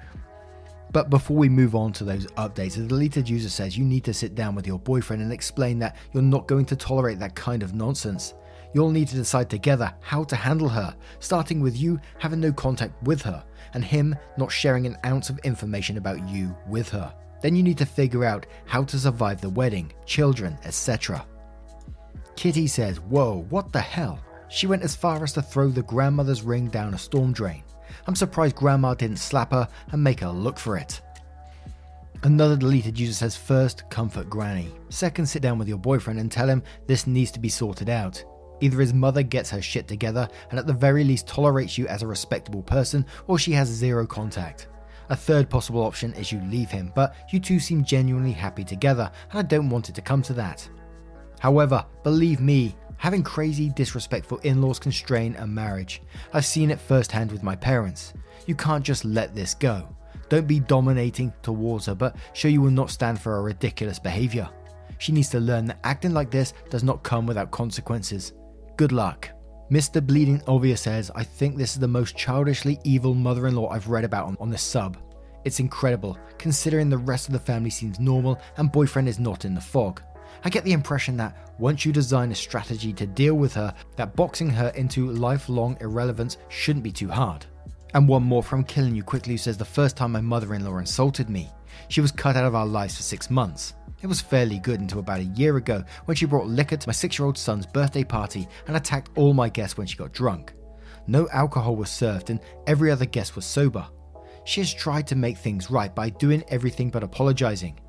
But 0.91 1.11
before 1.11 1.37
we 1.37 1.49
move 1.49 1.75
on 1.75 1.93
to 1.93 2.03
those 2.03 2.25
updates, 2.31 2.77
the 2.77 2.87
deleted 2.87 3.29
user 3.29 3.49
says 3.49 3.77
you 3.77 3.85
need 3.85 4.05
to 4.05 4.13
sit 4.13 4.33
down 4.33 4.55
with 4.55 4.65
your 4.65 4.79
boyfriend 4.79 5.21
and 5.21 5.31
explain 5.31 5.77
that 5.79 5.97
you're 6.13 6.23
not 6.23 6.47
going 6.47 6.65
to 6.65 6.75
tolerate 6.75 7.19
that 7.19 7.35
kind 7.35 7.61
of 7.61 7.75
nonsense. 7.75 8.33
You'll 8.73 8.91
need 8.91 9.07
to 9.09 9.15
decide 9.15 9.49
together 9.49 9.93
how 10.01 10.23
to 10.25 10.35
handle 10.35 10.69
her, 10.69 10.95
starting 11.19 11.59
with 11.59 11.77
you 11.77 11.99
having 12.17 12.39
no 12.39 12.51
contact 12.51 13.01
with 13.03 13.21
her, 13.21 13.43
and 13.73 13.83
him 13.85 14.15
not 14.37 14.51
sharing 14.51 14.85
an 14.85 14.97
ounce 15.05 15.29
of 15.29 15.39
information 15.39 15.97
about 15.97 16.27
you 16.27 16.55
with 16.67 16.89
her. 16.89 17.13
Then 17.41 17.55
you 17.55 17.63
need 17.63 17.77
to 17.77 17.85
figure 17.85 18.23
out 18.23 18.45
how 18.65 18.83
to 18.85 18.97
survive 18.97 19.41
the 19.41 19.49
wedding, 19.49 19.91
children, 20.05 20.57
etc. 20.63 21.25
Kitty 22.35 22.67
says, 22.67 22.99
Whoa, 22.99 23.45
what 23.49 23.71
the 23.71 23.81
hell? 23.81 24.19
She 24.49 24.67
went 24.67 24.83
as 24.83 24.95
far 24.95 25.23
as 25.23 25.33
to 25.33 25.41
throw 25.41 25.69
the 25.69 25.83
grandmother's 25.83 26.41
ring 26.41 26.67
down 26.67 26.93
a 26.93 26.97
storm 26.97 27.33
drain. 27.33 27.63
I'm 28.07 28.15
surprised 28.15 28.55
grandma 28.55 28.93
didn't 28.93 29.17
slap 29.17 29.51
her 29.51 29.67
and 29.91 30.03
make 30.03 30.21
her 30.21 30.29
look 30.29 30.57
for 30.57 30.77
it. 30.77 31.01
Another 32.23 32.55
deleted 32.55 32.97
user 32.97 33.13
says, 33.13 33.35
First, 33.35 33.89
comfort 33.89 34.29
granny. 34.29 34.71
Second, 34.89 35.25
sit 35.25 35.41
down 35.41 35.59
with 35.59 35.67
your 35.67 35.77
boyfriend 35.77 36.19
and 36.19 36.31
tell 36.31 36.47
him 36.47 36.63
this 36.87 37.05
needs 37.05 37.31
to 37.31 37.39
be 37.39 37.49
sorted 37.49 37.89
out. 37.89 38.23
Either 38.63 38.79
his 38.79 38.93
mother 38.93 39.23
gets 39.23 39.49
her 39.49 39.61
shit 39.61 39.89
together 39.89 40.25
and 40.49 40.57
at 40.57 40.65
the 40.65 40.71
very 40.71 41.03
least 41.03 41.27
tolerates 41.27 41.77
you 41.77 41.85
as 41.87 42.01
a 42.01 42.07
respectable 42.07 42.61
person, 42.61 43.05
or 43.27 43.37
she 43.37 43.51
has 43.51 43.67
zero 43.67 44.07
contact. 44.07 44.67
A 45.09 45.17
third 45.17 45.49
possible 45.49 45.83
option 45.83 46.13
is 46.13 46.31
you 46.31 46.39
leave 46.45 46.71
him, 46.71 46.89
but 46.95 47.13
you 47.29 47.41
two 47.41 47.59
seem 47.59 47.83
genuinely 47.83 48.31
happy 48.31 48.63
together, 48.63 49.11
and 49.29 49.39
I 49.39 49.41
don't 49.41 49.69
want 49.69 49.89
it 49.89 49.95
to 49.95 50.01
come 50.01 50.21
to 50.21 50.33
that. 50.35 50.65
However, 51.41 51.85
believe 52.03 52.39
me, 52.39 52.73
having 52.95 53.21
crazy, 53.21 53.67
disrespectful 53.67 54.37
in 54.43 54.61
laws 54.61 54.79
constrain 54.79 55.35
a 55.39 55.45
marriage. 55.45 56.01
I've 56.31 56.45
seen 56.45 56.71
it 56.71 56.79
firsthand 56.79 57.33
with 57.33 57.43
my 57.43 57.57
parents. 57.57 58.13
You 58.45 58.55
can't 58.55 58.85
just 58.85 59.03
let 59.03 59.35
this 59.35 59.53
go. 59.53 59.93
Don't 60.29 60.47
be 60.47 60.61
dominating 60.61 61.33
towards 61.41 61.87
her, 61.87 61.95
but 61.95 62.15
show 62.31 62.47
you 62.47 62.61
will 62.61 62.71
not 62.71 62.91
stand 62.91 63.19
for 63.19 63.35
a 63.35 63.41
ridiculous 63.41 63.99
behaviour. 63.99 64.49
She 64.99 65.11
needs 65.11 65.27
to 65.31 65.41
learn 65.41 65.65
that 65.65 65.79
acting 65.83 66.13
like 66.13 66.31
this 66.31 66.53
does 66.69 66.85
not 66.85 67.03
come 67.03 67.25
without 67.25 67.51
consequences. 67.51 68.31
Good 68.75 68.91
luck. 68.91 69.29
Mr. 69.69 70.03
Bleeding 70.05 70.41
Obvious 70.47 70.81
says, 70.81 71.11
I 71.13 71.23
think 71.23 71.57
this 71.57 71.73
is 71.73 71.79
the 71.79 71.87
most 71.87 72.17
childishly 72.17 72.79
evil 72.83 73.13
mother 73.13 73.45
in 73.45 73.55
law 73.55 73.69
I've 73.69 73.87
read 73.87 74.03
about 74.03 74.25
on, 74.25 74.37
on 74.39 74.49
this 74.49 74.63
sub. 74.63 74.97
It's 75.45 75.59
incredible, 75.59 76.17
considering 76.39 76.89
the 76.89 76.97
rest 76.97 77.27
of 77.27 77.33
the 77.33 77.39
family 77.39 77.69
seems 77.69 77.99
normal 77.99 78.41
and 78.57 78.71
boyfriend 78.71 79.07
is 79.07 79.19
not 79.19 79.45
in 79.45 79.53
the 79.53 79.61
fog. 79.61 80.01
I 80.43 80.49
get 80.49 80.63
the 80.63 80.73
impression 80.73 81.15
that 81.17 81.53
once 81.59 81.85
you 81.85 81.91
design 81.91 82.31
a 82.31 82.35
strategy 82.35 82.91
to 82.93 83.05
deal 83.05 83.35
with 83.35 83.53
her, 83.53 83.75
that 83.95 84.15
boxing 84.15 84.49
her 84.49 84.69
into 84.69 85.11
lifelong 85.11 85.77
irrelevance 85.79 86.37
shouldn't 86.49 86.83
be 86.83 86.91
too 86.91 87.09
hard. 87.09 87.45
And 87.93 88.07
one 88.07 88.23
more 88.23 88.41
from 88.41 88.63
Killing 88.63 88.95
You 88.95 89.03
Quickly 89.03 89.37
says, 89.37 89.55
The 89.55 89.65
first 89.65 89.95
time 89.95 90.13
my 90.13 90.21
mother 90.21 90.55
in 90.55 90.65
law 90.65 90.79
insulted 90.79 91.29
me, 91.29 91.51
she 91.87 92.01
was 92.01 92.11
cut 92.11 92.35
out 92.35 92.45
of 92.45 92.55
our 92.55 92.65
lives 92.65 92.95
for 92.97 93.03
six 93.03 93.29
months. 93.29 93.73
It 94.01 94.07
was 94.07 94.19
fairly 94.19 94.59
good 94.59 94.81
until 94.81 94.99
about 94.99 95.19
a 95.19 95.25
year 95.25 95.57
ago 95.57 95.83
when 96.05 96.15
she 96.15 96.25
brought 96.25 96.47
liquor 96.47 96.75
to 96.75 96.89
my 96.89 96.93
six 96.93 97.17
year 97.17 97.25
old 97.25 97.37
son's 97.37 97.65
birthday 97.65 98.03
party 98.03 98.47
and 98.67 98.75
attacked 98.75 99.11
all 99.15 99.33
my 99.33 99.47
guests 99.49 99.77
when 99.77 99.87
she 99.87 99.97
got 99.97 100.11
drunk. 100.11 100.53
No 101.07 101.27
alcohol 101.29 101.75
was 101.75 101.89
served 101.89 102.29
and 102.29 102.39
every 102.67 102.91
other 102.91 103.05
guest 103.05 103.35
was 103.35 103.45
sober. 103.45 103.87
she 104.45 104.59
has 104.61 104.73
tried 104.73 105.07
to 105.07 105.15
make 105.15 105.37
things 105.37 105.71
right 105.71 105.93
by 105.95 106.09
doing 106.09 106.43
everything 106.49 106.89
but 106.89 107.03
apologizing. 107.03 107.79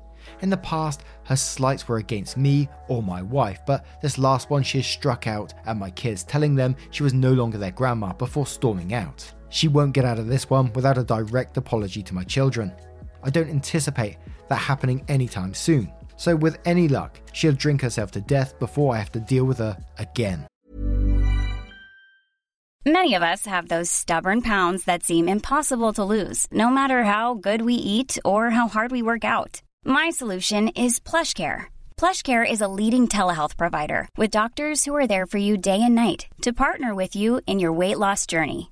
In 0.41 0.49
the 0.49 0.57
past, 0.57 1.03
her 1.25 1.35
slights 1.35 1.87
were 1.87 1.97
against 1.97 2.37
me 2.37 2.67
or 2.87 3.03
my 3.03 3.21
wife, 3.21 3.59
but 3.65 3.85
this 4.01 4.17
last 4.17 4.49
one 4.49 4.63
she 4.63 4.79
has 4.79 4.87
struck 4.87 5.27
out 5.27 5.53
at 5.65 5.77
my 5.77 5.91
kids, 5.91 6.23
telling 6.23 6.55
them 6.55 6.75
she 6.91 7.03
was 7.03 7.13
no 7.13 7.33
longer 7.33 7.57
their 7.57 7.71
grandma 7.71 8.13
before 8.13 8.47
storming 8.47 8.93
out. 8.93 9.31
She 9.49 9.67
won't 9.67 9.93
get 9.93 10.05
out 10.05 10.19
of 10.19 10.27
this 10.27 10.49
one 10.49 10.71
without 10.73 10.97
a 10.97 11.03
direct 11.03 11.57
apology 11.57 12.01
to 12.03 12.15
my 12.15 12.23
children. 12.23 12.73
I 13.25 13.31
don't 13.31 13.49
anticipate 13.49 14.17
that 14.49 14.55
happening 14.55 15.03
anytime 15.07 15.53
soon, 15.53 15.91
so 16.15 16.35
with 16.35 16.59
any 16.63 16.87
luck, 16.87 17.19
she'll 17.33 17.53
drink 17.53 17.81
herself 17.81 18.11
to 18.11 18.21
death 18.21 18.57
before 18.59 18.95
I 18.95 18.99
have 18.99 19.11
to 19.13 19.19
deal 19.19 19.45
with 19.45 19.57
her 19.57 19.77
again. 19.97 20.47
Many 22.87 23.15
of 23.15 23.23
us 23.23 23.47
have 23.47 23.67
those 23.67 23.89
stubborn 23.89 24.43
pounds 24.43 24.85
that 24.85 25.03
seem 25.03 25.27
impossible 25.27 25.91
to 25.93 26.03
lose, 26.03 26.45
no 26.51 26.69
matter 26.69 27.03
how 27.03 27.33
good 27.33 27.63
we 27.63 27.73
eat 27.73 28.19
or 28.23 28.51
how 28.51 28.67
hard 28.67 28.91
we 28.91 29.01
work 29.01 29.25
out. 29.25 29.63
My 29.83 30.11
solution 30.11 30.67
is 30.69 30.99
PlushCare. 30.99 31.65
PlushCare 31.97 32.45
is 32.47 32.61
a 32.61 32.67
leading 32.67 33.07
telehealth 33.07 33.57
provider 33.57 34.07
with 34.17 34.29
doctors 34.29 34.85
who 34.85 34.93
are 34.95 35.07
there 35.07 35.25
for 35.25 35.39
you 35.39 35.57
day 35.57 35.81
and 35.81 35.95
night 35.95 36.27
to 36.43 36.53
partner 36.53 36.93
with 36.93 37.15
you 37.15 37.41
in 37.47 37.57
your 37.57 37.73
weight 37.73 37.97
loss 37.97 38.27
journey. 38.27 38.71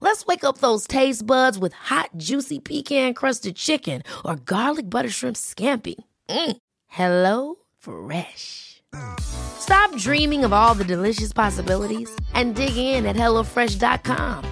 Let's 0.00 0.24
wake 0.26 0.44
up 0.44 0.58
those 0.58 0.86
taste 0.86 1.26
buds 1.26 1.58
with 1.58 1.72
hot, 1.72 2.10
juicy 2.16 2.60
pecan-crusted 2.60 3.56
chicken 3.56 4.02
or 4.24 4.36
garlic 4.36 4.88
butter 4.88 5.10
shrimp 5.10 5.36
scampi. 5.36 5.96
Mm. 6.28 6.56
Hello 6.86 7.56
Fresh. 7.78 8.82
Stop 9.20 9.94
dreaming 9.96 10.44
of 10.44 10.52
all 10.52 10.74
the 10.74 10.84
delicious 10.84 11.32
possibilities 11.32 12.10
and 12.34 12.54
dig 12.54 12.76
in 12.76 13.06
at 13.06 13.16
HelloFresh.com. 13.16 14.44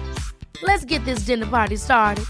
Let's 0.63 0.85
get 0.85 1.03
this 1.05 1.19
dinner 1.19 1.45
party 1.45 1.75
started. 1.75 2.25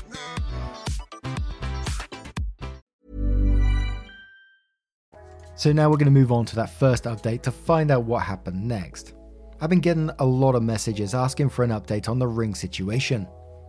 So 5.55 5.71
now 5.73 5.89
we're 5.89 5.97
going 5.97 6.05
to 6.05 6.11
move 6.11 6.31
on 6.31 6.45
to 6.45 6.55
that 6.57 6.69
first 6.69 7.05
update 7.05 7.41
to 7.41 7.51
find 7.51 7.89
out 7.89 8.03
what 8.03 8.21
happened 8.21 8.67
next. 8.67 9.13
I've 9.59 9.71
been 9.71 9.79
getting 9.79 10.11
a 10.19 10.25
lot 10.25 10.53
of 10.53 10.61
messages 10.61 11.15
asking 11.15 11.49
for 11.49 11.63
an 11.63 11.71
update 11.71 12.07
on 12.07 12.19
the 12.19 12.27
ring 12.27 12.53
situation. 12.53 13.27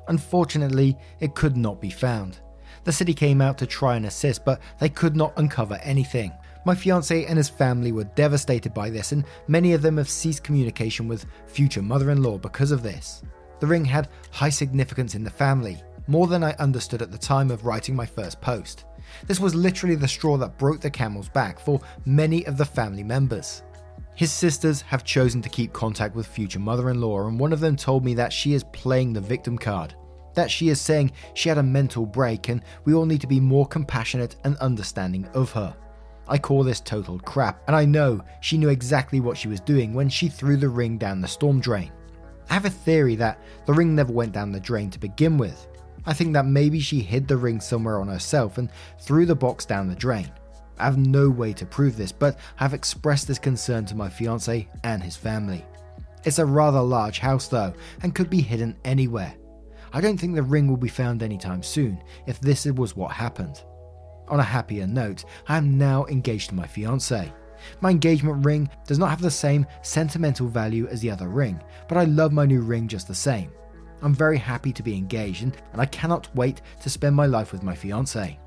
Unfortunately, 0.09 0.99
it 1.21 1.35
could 1.35 1.57
not 1.57 1.81
be 1.81 1.89
found. 1.89 2.41
The 2.85 2.93
city 2.93 3.15
came 3.15 3.41
out 3.41 3.57
to 3.59 3.67
try 3.67 3.97
and 3.97 4.05
assist, 4.05 4.45
but 4.45 4.61
they 4.81 4.91
could 4.91 5.17
not 5.17 5.33
uncover 5.39 5.79
anything. 5.83 6.33
My 6.67 6.75
fiance 6.75 7.25
and 7.25 7.39
his 7.39 7.49
family 7.49 7.93
were 7.93 8.05
devastated 8.05 8.75
by 8.75 8.91
this, 8.91 9.13
and 9.13 9.25
many 9.47 9.73
of 9.73 9.81
them 9.81 9.97
have 9.97 10.11
ceased 10.11 10.45
communication 10.45 11.09
with 11.09 11.25
future 11.47 11.81
mother 11.81 12.11
in 12.11 12.23
law 12.23 12.37
because 12.37 12.71
of 12.71 12.83
this. 12.83 13.23
The 13.61 13.67
ring 13.67 13.87
had 13.87 14.09
high 14.31 14.51
significance 14.51 15.15
in 15.15 15.25
the 15.25 15.31
family, 15.31 15.83
more 16.07 16.27
than 16.27 16.45
I 16.45 16.53
understood 16.55 17.01
at 17.01 17.11
the 17.11 17.19
time 17.19 17.51
of 17.51 17.65
writing 17.65 17.97
my 17.97 18.05
first 18.05 18.43
post. 18.43 18.85
This 19.27 19.41
was 19.41 19.55
literally 19.55 19.95
the 19.95 20.07
straw 20.07 20.37
that 20.37 20.59
broke 20.59 20.81
the 20.81 20.91
camel's 20.91 21.31
back 21.31 21.59
for 21.59 21.81
many 22.05 22.45
of 22.45 22.59
the 22.59 22.65
family 22.65 23.03
members. 23.03 23.63
His 24.19 24.33
sisters 24.33 24.81
have 24.81 25.05
chosen 25.05 25.41
to 25.43 25.49
keep 25.49 25.73
contact 25.73 26.17
with 26.17 26.27
future 26.27 26.59
mother 26.59 26.91
in 26.91 27.01
law, 27.01 27.29
and 27.29 27.39
one 27.39 27.53
of 27.53 27.61
them 27.61 27.77
told 27.77 28.05
me 28.05 28.15
that 28.15 28.33
she 28.33 28.53
is 28.53 28.65
playing 28.73 29.13
the 29.13 29.21
victim 29.21 29.57
card. 29.57 29.95
That 30.35 30.51
she 30.51 30.71
is 30.71 30.81
saying 30.81 31.13
she 31.35 31.49
had 31.49 31.59
a 31.59 31.63
mental 31.63 32.05
break 32.05 32.49
and 32.49 32.61
we 32.85 32.95
all 32.95 33.07
need 33.07 33.21
to 33.21 33.29
be 33.29 33.39
more 33.39 33.65
compassionate 33.65 34.35
and 34.43 34.57
understanding 34.57 35.29
of 35.35 35.53
her. 35.53 35.73
I 36.27 36.37
call 36.37 36.65
this 36.65 36.81
total 36.81 37.21
crap, 37.21 37.63
and 37.69 37.77
I 37.77 37.85
know 37.85 38.21
she 38.41 38.59
knew 38.59 38.71
exactly 38.71 39.21
what 39.21 39.37
she 39.37 39.47
was 39.47 39.61
doing 39.61 39.95
when 39.95 40.09
she 40.09 40.29
threw 40.29 40.57
the 40.57 40.69
ring 40.69 40.99
down 40.99 41.21
the 41.21 41.29
storm 41.29 41.61
drain. 41.61 41.93
I 42.51 42.55
have 42.55 42.65
a 42.65 42.71
theory 42.71 43.15
that 43.15 43.39
the 43.67 43.73
ring 43.73 43.95
never 43.95 44.13
went 44.13 44.33
down 44.33 44.51
the 44.51 44.59
drain 44.59 44.91
to 44.91 44.99
begin 44.99 45.39
with. 45.39 45.69
I 46.07 46.13
think 46.13 46.33
that 46.33 46.45
maybe 46.45 46.81
she 46.81 46.99
hid 46.99 47.29
the 47.29 47.37
ring 47.37 47.61
somewhere 47.61 48.01
on 48.01 48.09
herself 48.09 48.59
and 48.59 48.69
threw 48.99 49.27
the 49.27 49.37
box 49.37 49.65
down 49.65 49.87
the 49.87 49.95
drain. 49.95 50.33
I 50.79 50.85
have 50.85 50.99
no 50.99 51.29
way 51.29 51.53
to 51.55 51.67
prove 51.67 51.97
this, 51.97 52.13
but 52.13 52.39
I've 52.59 52.75
expressed 52.75 53.29
this 53.29 53.39
concern 53.39 53.85
to 53.87 53.97
my 53.97 54.09
fiance 54.09 54.69
and 54.85 55.03
his 55.03 55.17
family. 55.17 55.65
It's 56.25 56.39
a 56.39 56.47
rather 56.47 56.81
large 56.81 57.19
house 57.19 57.49
though, 57.49 57.73
and 58.03 58.15
could 58.15 58.31
be 58.31 58.41
hidden 58.41 58.77
anywhere. 58.85 59.35
I 59.93 60.01
don't 60.01 60.19
think 60.19 60.35
the 60.35 60.43
ring 60.43 60.69
will 60.69 60.77
be 60.77 60.89
found 60.89 61.23
anytime 61.23 61.63
soon 61.63 62.03
if 62.27 62.41
this 62.41 62.67
was 62.67 62.97
what 62.97 63.13
happened. 63.13 63.63
On 64.29 64.41
a 64.41 64.45
happier 64.45 64.87
note, 64.87 65.25
I 65.49 65.57
am 65.57 65.79
now 65.79 66.05
engaged 66.07 66.51
to 66.51 66.55
my 66.55 66.67
fiance. 66.67 67.33
My 67.81 67.91
engagement 67.91 68.45
ring 68.45 68.69
does 68.87 68.99
not 68.99 69.11
have 69.11 69.23
the 69.23 69.31
same 69.31 69.67
sentimental 69.83 70.49
value 70.49 70.87
as 70.89 71.01
the 71.01 71.11
other 71.11 71.29
ring, 71.29 71.61
but 71.89 71.99
I 71.99 72.05
love 72.05 72.33
my 72.33 72.45
new 72.45 72.61
ring 72.61 72.89
just 72.89 73.09
the 73.09 73.15
same. 73.15 73.51
I'm 74.03 74.15
very 74.15 74.39
happy 74.39 74.73
to 74.73 74.83
be 74.83 74.97
engaged 74.97 75.43
and 75.43 75.57
I 75.75 75.87
cannot 75.87 76.35
wait 76.37 76.63
to 76.83 76.91
spend 76.91 77.17
my 77.17 77.27
life 77.27 77.53
with 77.53 77.63
my 77.63 77.75
fiance. 77.75 78.39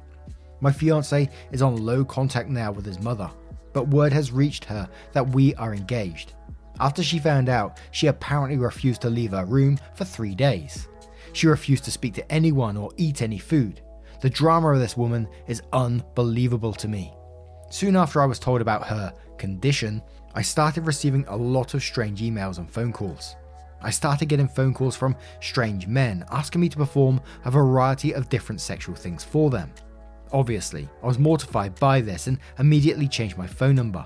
My 0.62 0.72
fiance 0.72 1.28
is 1.52 1.62
on 1.62 1.84
low 1.86 2.06
contact 2.06 2.48
now 2.48 2.72
with 2.72 2.86
his 2.86 3.02
mother, 3.02 3.30
but 3.74 3.88
word 3.90 4.14
has 4.14 4.32
reached 4.32 4.64
her 4.66 4.88
that 5.12 5.30
we 5.30 5.56
are 5.56 5.74
engaged. 5.74 6.34
After 6.80 7.04
she 7.04 7.20
found 7.20 7.50
out, 7.50 7.80
she 7.92 8.08
apparently 8.08 8.58
refused 8.58 9.02
to 9.02 9.10
leave 9.10 9.32
her 9.32 9.46
room 9.46 9.78
for 9.96 10.06
three 10.06 10.36
days. 10.36 10.88
She 11.34 11.48
refused 11.48 11.84
to 11.86 11.92
speak 11.92 12.14
to 12.16 12.32
anyone 12.32 12.78
or 12.78 12.92
eat 12.98 13.22
any 13.22 13.38
food. 13.38 13.82
The 14.22 14.30
drama 14.30 14.70
of 14.70 14.80
this 14.80 14.96
woman 14.96 15.28
is 15.48 15.64
unbelievable 15.74 16.74
to 16.74 16.88
me. 16.88 17.14
Soon 17.70 17.96
after 17.96 18.22
I 18.22 18.26
was 18.26 18.40
told 18.40 18.62
about 18.62 18.86
her 18.86 19.14
condition, 19.38 20.02
I 20.36 20.42
started 20.42 20.86
receiving 20.86 21.26
a 21.28 21.36
lot 21.36 21.74
of 21.74 21.82
strange 21.82 22.22
emails 22.22 22.58
and 22.58 22.70
phone 22.70 22.94
calls. 22.94 23.36
I 23.82 23.90
started 23.90 24.30
getting 24.30 24.48
phone 24.48 24.74
calls 24.74 24.96
from 24.96 25.16
strange 25.40 25.88
men 25.88 26.24
asking 26.32 26.62
me 26.62 26.70
to 26.70 26.78
perform 26.78 27.20
a 27.46 27.52
variety 27.52 28.14
of 28.14 28.30
different 28.30 28.62
sexual 28.62 28.96
things 28.96 29.24
for 29.24 29.50
them. 29.50 29.72
Obviously, 30.34 30.88
I 31.04 31.08
was 31.08 31.20
mortified 31.20 31.76
by 31.80 32.02
this 32.02 32.28
and 32.28 32.38
immediately 32.60 33.08
changed 33.08 33.38
my 33.38 33.48
phone 33.48 33.76
number. 33.76 34.06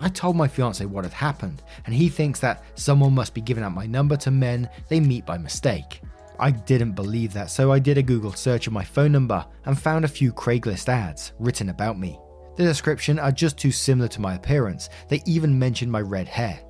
I 0.00 0.08
told 0.08 0.36
my 0.36 0.46
fiance 0.46 0.84
what 0.84 1.04
had 1.04 1.12
happened, 1.12 1.62
and 1.84 1.94
he 1.94 2.08
thinks 2.08 2.38
that 2.40 2.62
someone 2.76 3.14
must 3.14 3.34
be 3.34 3.40
giving 3.40 3.64
out 3.64 3.72
my 3.74 3.86
number 3.86 4.16
to 4.18 4.30
men 4.30 4.68
they 4.88 5.00
meet 5.00 5.26
by 5.26 5.38
mistake. 5.38 6.00
I 6.38 6.52
didn't 6.52 6.92
believe 6.92 7.32
that, 7.32 7.50
so 7.50 7.72
I 7.72 7.80
did 7.80 7.98
a 7.98 8.02
Google 8.02 8.32
search 8.32 8.68
of 8.68 8.72
my 8.72 8.84
phone 8.84 9.10
number 9.10 9.44
and 9.64 9.76
found 9.76 10.04
a 10.04 10.08
few 10.08 10.32
Craigslist 10.32 10.88
ads 10.88 11.32
written 11.40 11.68
about 11.70 11.98
me. 11.98 12.16
The 12.56 12.62
description 12.62 13.18
are 13.18 13.32
just 13.32 13.58
too 13.58 13.72
similar 13.72 14.08
to 14.08 14.20
my 14.20 14.34
appearance, 14.34 14.88
they 15.08 15.20
even 15.26 15.58
mention 15.58 15.90
my 15.90 16.00
red 16.00 16.28
hair. 16.28 16.60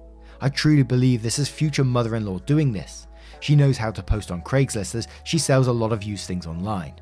I 0.40 0.48
truly 0.48 0.82
believe 0.82 1.22
this 1.22 1.38
is 1.38 1.48
future 1.48 1.84
mother 1.84 2.14
in 2.14 2.24
law 2.24 2.38
doing 2.38 2.72
this. 2.72 3.08
She 3.40 3.56
knows 3.56 3.76
how 3.76 3.90
to 3.90 4.02
post 4.02 4.30
on 4.30 4.40
Craigslist 4.42 4.94
as 4.94 5.08
she 5.24 5.38
sells 5.38 5.66
a 5.66 5.72
lot 5.72 5.92
of 5.92 6.02
used 6.02 6.26
things 6.26 6.46
online. 6.46 6.94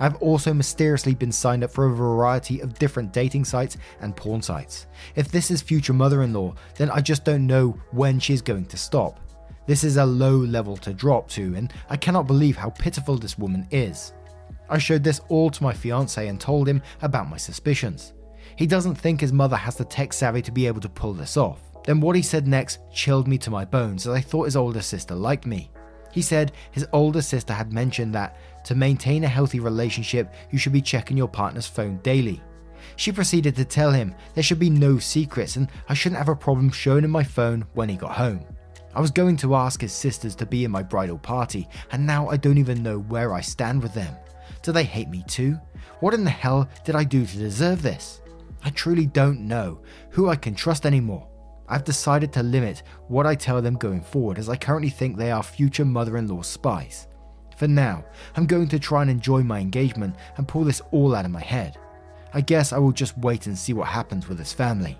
I've 0.00 0.16
also 0.16 0.54
mysteriously 0.54 1.14
been 1.14 1.30
signed 1.30 1.62
up 1.62 1.70
for 1.70 1.86
a 1.86 1.94
variety 1.94 2.60
of 2.60 2.78
different 2.78 3.12
dating 3.12 3.44
sites 3.44 3.76
and 4.00 4.16
porn 4.16 4.40
sites. 4.40 4.86
If 5.14 5.30
this 5.30 5.50
is 5.50 5.60
future 5.60 5.92
mother 5.92 6.22
in 6.22 6.32
law, 6.32 6.54
then 6.76 6.90
I 6.90 7.00
just 7.00 7.24
don't 7.24 7.46
know 7.46 7.78
when 7.90 8.18
she's 8.18 8.42
going 8.42 8.64
to 8.66 8.78
stop. 8.78 9.20
This 9.66 9.84
is 9.84 9.98
a 9.98 10.06
low 10.06 10.36
level 10.36 10.76
to 10.78 10.94
drop 10.94 11.28
to, 11.30 11.54
and 11.54 11.72
I 11.90 11.96
cannot 11.96 12.26
believe 12.26 12.56
how 12.56 12.70
pitiful 12.70 13.18
this 13.18 13.38
woman 13.38 13.68
is. 13.70 14.14
I 14.70 14.78
showed 14.78 15.04
this 15.04 15.20
all 15.28 15.50
to 15.50 15.62
my 15.62 15.74
fiance 15.74 16.26
and 16.26 16.40
told 16.40 16.66
him 16.66 16.82
about 17.02 17.28
my 17.28 17.36
suspicions. 17.36 18.14
He 18.56 18.66
doesn't 18.66 18.94
think 18.94 19.20
his 19.20 19.32
mother 19.32 19.56
has 19.56 19.76
the 19.76 19.84
tech 19.84 20.12
savvy 20.12 20.42
to 20.42 20.52
be 20.52 20.66
able 20.66 20.80
to 20.80 20.88
pull 20.88 21.12
this 21.12 21.36
off. 21.36 21.60
Then 21.84 22.00
what 22.00 22.16
he 22.16 22.22
said 22.22 22.46
next 22.46 22.78
chilled 22.92 23.28
me 23.28 23.38
to 23.38 23.50
my 23.50 23.64
bones 23.64 24.06
as 24.06 24.14
I 24.14 24.20
thought 24.20 24.44
his 24.44 24.56
older 24.56 24.82
sister 24.82 25.14
liked 25.14 25.46
me. 25.46 25.70
He 26.12 26.22
said 26.22 26.52
his 26.72 26.86
older 26.92 27.22
sister 27.22 27.52
had 27.52 27.72
mentioned 27.72 28.14
that 28.14 28.36
to 28.64 28.74
maintain 28.74 29.24
a 29.24 29.28
healthy 29.28 29.60
relationship, 29.60 30.34
you 30.50 30.58
should 30.58 30.72
be 30.72 30.82
checking 30.82 31.16
your 31.16 31.28
partner's 31.28 31.66
phone 31.66 31.98
daily. 32.02 32.42
She 32.96 33.12
proceeded 33.12 33.56
to 33.56 33.64
tell 33.64 33.92
him 33.92 34.14
there 34.34 34.42
should 34.42 34.58
be 34.58 34.70
no 34.70 34.98
secrets 34.98 35.56
and 35.56 35.68
I 35.88 35.94
shouldn't 35.94 36.18
have 36.18 36.28
a 36.28 36.36
problem 36.36 36.70
showing 36.70 37.04
him 37.04 37.10
my 37.10 37.24
phone 37.24 37.64
when 37.74 37.88
he 37.88 37.96
got 37.96 38.12
home. 38.12 38.44
I 38.94 39.00
was 39.00 39.10
going 39.10 39.36
to 39.38 39.54
ask 39.54 39.80
his 39.80 39.92
sisters 39.92 40.34
to 40.36 40.46
be 40.46 40.64
in 40.64 40.70
my 40.70 40.82
bridal 40.82 41.18
party, 41.18 41.68
and 41.92 42.04
now 42.04 42.28
I 42.28 42.36
don't 42.36 42.58
even 42.58 42.82
know 42.82 42.98
where 42.98 43.32
I 43.32 43.40
stand 43.40 43.82
with 43.82 43.94
them. 43.94 44.16
Do 44.62 44.72
they 44.72 44.82
hate 44.82 45.08
me 45.08 45.24
too? 45.28 45.58
What 46.00 46.12
in 46.12 46.24
the 46.24 46.30
hell 46.30 46.68
did 46.84 46.96
I 46.96 47.04
do 47.04 47.24
to 47.24 47.36
deserve 47.38 47.82
this? 47.82 48.20
I 48.64 48.70
truly 48.70 49.06
don't 49.06 49.46
know 49.46 49.80
who 50.10 50.28
I 50.28 50.36
can 50.36 50.54
trust 50.54 50.86
anymore. 50.86 51.28
I've 51.68 51.84
decided 51.84 52.32
to 52.32 52.42
limit 52.42 52.82
what 53.06 53.26
I 53.26 53.36
tell 53.36 53.62
them 53.62 53.76
going 53.76 54.02
forward 54.02 54.38
as 54.38 54.48
I 54.48 54.56
currently 54.56 54.90
think 54.90 55.16
they 55.16 55.30
are 55.30 55.42
future 55.42 55.84
mother 55.84 56.16
in 56.16 56.26
law 56.26 56.42
spies. 56.42 57.06
For 57.60 57.68
now, 57.68 58.06
I'm 58.36 58.46
going 58.46 58.68
to 58.68 58.78
try 58.78 59.02
and 59.02 59.10
enjoy 59.10 59.42
my 59.42 59.58
engagement 59.58 60.16
and 60.38 60.48
pull 60.48 60.64
this 60.64 60.80
all 60.92 61.14
out 61.14 61.26
of 61.26 61.30
my 61.30 61.42
head. 61.42 61.76
I 62.32 62.40
guess 62.40 62.72
I 62.72 62.78
will 62.78 62.90
just 62.90 63.18
wait 63.18 63.46
and 63.46 63.58
see 63.58 63.74
what 63.74 63.86
happens 63.86 64.30
with 64.30 64.38
this 64.38 64.54
family. 64.54 64.98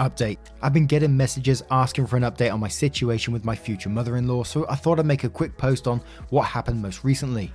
Update 0.00 0.38
I've 0.60 0.72
been 0.72 0.86
getting 0.86 1.16
messages 1.16 1.62
asking 1.70 2.08
for 2.08 2.16
an 2.16 2.24
update 2.24 2.52
on 2.52 2.58
my 2.58 2.66
situation 2.66 3.32
with 3.32 3.44
my 3.44 3.54
future 3.54 3.88
mother 3.88 4.16
in 4.16 4.26
law, 4.26 4.42
so 4.42 4.66
I 4.68 4.74
thought 4.74 4.98
I'd 4.98 5.06
make 5.06 5.22
a 5.22 5.28
quick 5.28 5.56
post 5.56 5.86
on 5.86 6.02
what 6.30 6.46
happened 6.46 6.82
most 6.82 7.04
recently. 7.04 7.54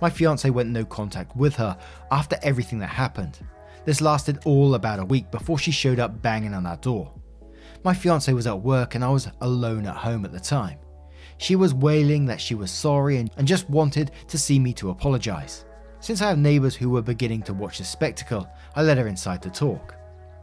My 0.00 0.08
fiance 0.08 0.48
went 0.48 0.70
no 0.70 0.84
contact 0.84 1.36
with 1.36 1.56
her 1.56 1.76
after 2.12 2.38
everything 2.44 2.78
that 2.78 2.90
happened. 2.90 3.40
This 3.86 4.00
lasted 4.00 4.38
all 4.44 4.76
about 4.76 5.00
a 5.00 5.04
week 5.04 5.32
before 5.32 5.58
she 5.58 5.72
showed 5.72 5.98
up 5.98 6.22
banging 6.22 6.54
on 6.54 6.64
our 6.64 6.76
door. 6.76 7.12
My 7.82 7.92
fiance 7.92 8.32
was 8.32 8.46
at 8.46 8.62
work 8.62 8.94
and 8.94 9.02
I 9.02 9.10
was 9.10 9.28
alone 9.40 9.84
at 9.84 9.96
home 9.96 10.24
at 10.24 10.30
the 10.30 10.38
time. 10.38 10.78
She 11.38 11.56
was 11.56 11.74
wailing 11.74 12.26
that 12.26 12.40
she 12.40 12.54
was 12.54 12.70
sorry 12.70 13.18
and, 13.18 13.30
and 13.36 13.46
just 13.46 13.68
wanted 13.68 14.12
to 14.28 14.38
see 14.38 14.58
me 14.58 14.72
to 14.74 14.90
apologise. 14.90 15.64
Since 16.00 16.22
I 16.22 16.28
have 16.28 16.38
neighbours 16.38 16.74
who 16.74 16.90
were 16.90 17.02
beginning 17.02 17.42
to 17.42 17.54
watch 17.54 17.78
the 17.78 17.84
spectacle, 17.84 18.48
I 18.74 18.82
let 18.82 18.98
her 18.98 19.08
inside 19.08 19.42
to 19.42 19.50
talk. 19.50 19.94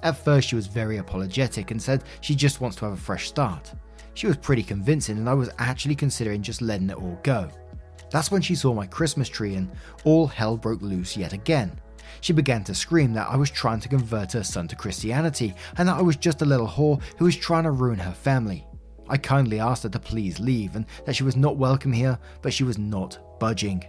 At 0.03 0.17
first, 0.17 0.49
she 0.49 0.55
was 0.55 0.67
very 0.67 0.97
apologetic 0.97 1.71
and 1.71 1.81
said 1.81 2.03
she 2.21 2.35
just 2.35 2.59
wants 2.59 2.75
to 2.77 2.85
have 2.85 2.93
a 2.93 2.97
fresh 2.97 3.27
start. 3.27 3.73
She 4.13 4.27
was 4.27 4.37
pretty 4.37 4.63
convincing, 4.63 5.17
and 5.17 5.29
I 5.29 5.33
was 5.33 5.49
actually 5.57 5.95
considering 5.95 6.41
just 6.41 6.61
letting 6.61 6.89
it 6.89 6.97
all 6.97 7.17
go. 7.23 7.49
That's 8.11 8.29
when 8.29 8.41
she 8.41 8.53
saw 8.53 8.73
my 8.73 8.85
Christmas 8.85 9.29
tree, 9.29 9.55
and 9.55 9.71
all 10.03 10.27
hell 10.27 10.57
broke 10.57 10.81
loose 10.81 11.17
yet 11.17 11.33
again. 11.33 11.71
She 12.21 12.33
began 12.33 12.63
to 12.65 12.75
scream 12.75 13.13
that 13.13 13.29
I 13.29 13.35
was 13.35 13.49
trying 13.49 13.79
to 13.79 13.89
convert 13.89 14.33
her 14.33 14.43
son 14.43 14.67
to 14.67 14.75
Christianity 14.75 15.53
and 15.77 15.87
that 15.87 15.97
I 15.97 16.01
was 16.01 16.15
just 16.15 16.41
a 16.41 16.45
little 16.45 16.67
whore 16.67 17.01
who 17.17 17.25
was 17.25 17.35
trying 17.35 17.63
to 17.63 17.71
ruin 17.71 17.99
her 17.99 18.11
family. 18.11 18.65
I 19.13 19.17
kindly 19.17 19.59
asked 19.59 19.83
her 19.83 19.89
to 19.89 19.99
please 19.99 20.39
leave 20.39 20.75
and 20.75 20.87
that 21.05 21.15
she 21.15 21.23
was 21.23 21.35
not 21.35 21.55
welcome 21.55 21.93
here, 21.93 22.17
but 22.41 22.51
she 22.51 22.63
was 22.63 22.79
not 22.79 23.19
budging. 23.39 23.85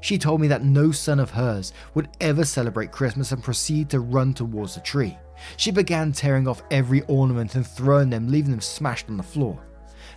She 0.00 0.16
told 0.16 0.40
me 0.40 0.48
that 0.48 0.64
no 0.64 0.92
son 0.92 1.20
of 1.20 1.30
hers 1.30 1.74
would 1.92 2.08
ever 2.22 2.42
celebrate 2.42 2.90
Christmas 2.90 3.32
and 3.32 3.44
proceed 3.44 3.90
to 3.90 4.00
run 4.00 4.32
towards 4.32 4.74
the 4.74 4.80
tree. 4.80 5.18
She 5.58 5.72
began 5.72 6.10
tearing 6.10 6.48
off 6.48 6.62
every 6.70 7.02
ornament 7.02 7.54
and 7.54 7.66
throwing 7.66 8.08
them, 8.08 8.28
leaving 8.28 8.50
them 8.50 8.62
smashed 8.62 9.10
on 9.10 9.18
the 9.18 9.22
floor. 9.22 9.62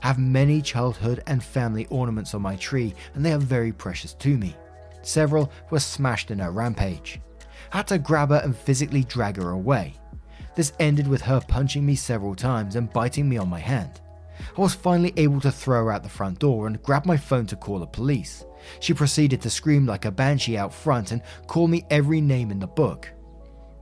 I 0.01 0.07
have 0.07 0.19
many 0.19 0.61
childhood 0.61 1.21
and 1.27 1.43
family 1.43 1.85
ornaments 1.87 2.33
on 2.33 2.41
my 2.41 2.55
tree, 2.55 2.93
and 3.13 3.25
they 3.25 3.33
are 3.33 3.37
very 3.37 3.73
precious 3.73 4.13
to 4.13 4.37
me. 4.37 4.55
Several 5.01 5.51
were 5.69 5.81
smashed 5.81 6.31
in 6.31 6.39
her 6.39 6.51
rampage. 6.51 7.19
I 7.73 7.77
had 7.77 7.87
to 7.87 7.97
grab 7.97 8.29
her 8.29 8.39
and 8.41 8.55
physically 8.55 9.03
drag 9.03 9.35
her 9.35 9.49
away. 9.49 9.95
This 10.55 10.71
ended 10.79 11.09
with 11.09 11.23
her 11.23 11.41
punching 11.45 11.85
me 11.85 11.95
several 11.95 12.35
times 12.35 12.77
and 12.77 12.93
biting 12.93 13.27
me 13.27 13.35
on 13.35 13.49
my 13.49 13.59
hand. 13.59 13.99
I 14.57 14.61
was 14.61 14.73
finally 14.73 15.13
able 15.17 15.41
to 15.41 15.51
throw 15.51 15.85
her 15.85 15.91
out 15.91 16.03
the 16.03 16.09
front 16.09 16.39
door 16.39 16.67
and 16.67 16.81
grab 16.81 17.05
my 17.05 17.17
phone 17.17 17.45
to 17.47 17.55
call 17.55 17.79
the 17.79 17.87
police. 17.87 18.45
She 18.79 18.93
proceeded 18.93 19.41
to 19.41 19.49
scream 19.49 19.85
like 19.85 20.05
a 20.05 20.11
banshee 20.11 20.57
out 20.57 20.73
front 20.73 21.11
and 21.11 21.21
call 21.47 21.67
me 21.67 21.85
every 21.89 22.21
name 22.21 22.51
in 22.51 22.59
the 22.59 22.67
book. 22.67 23.11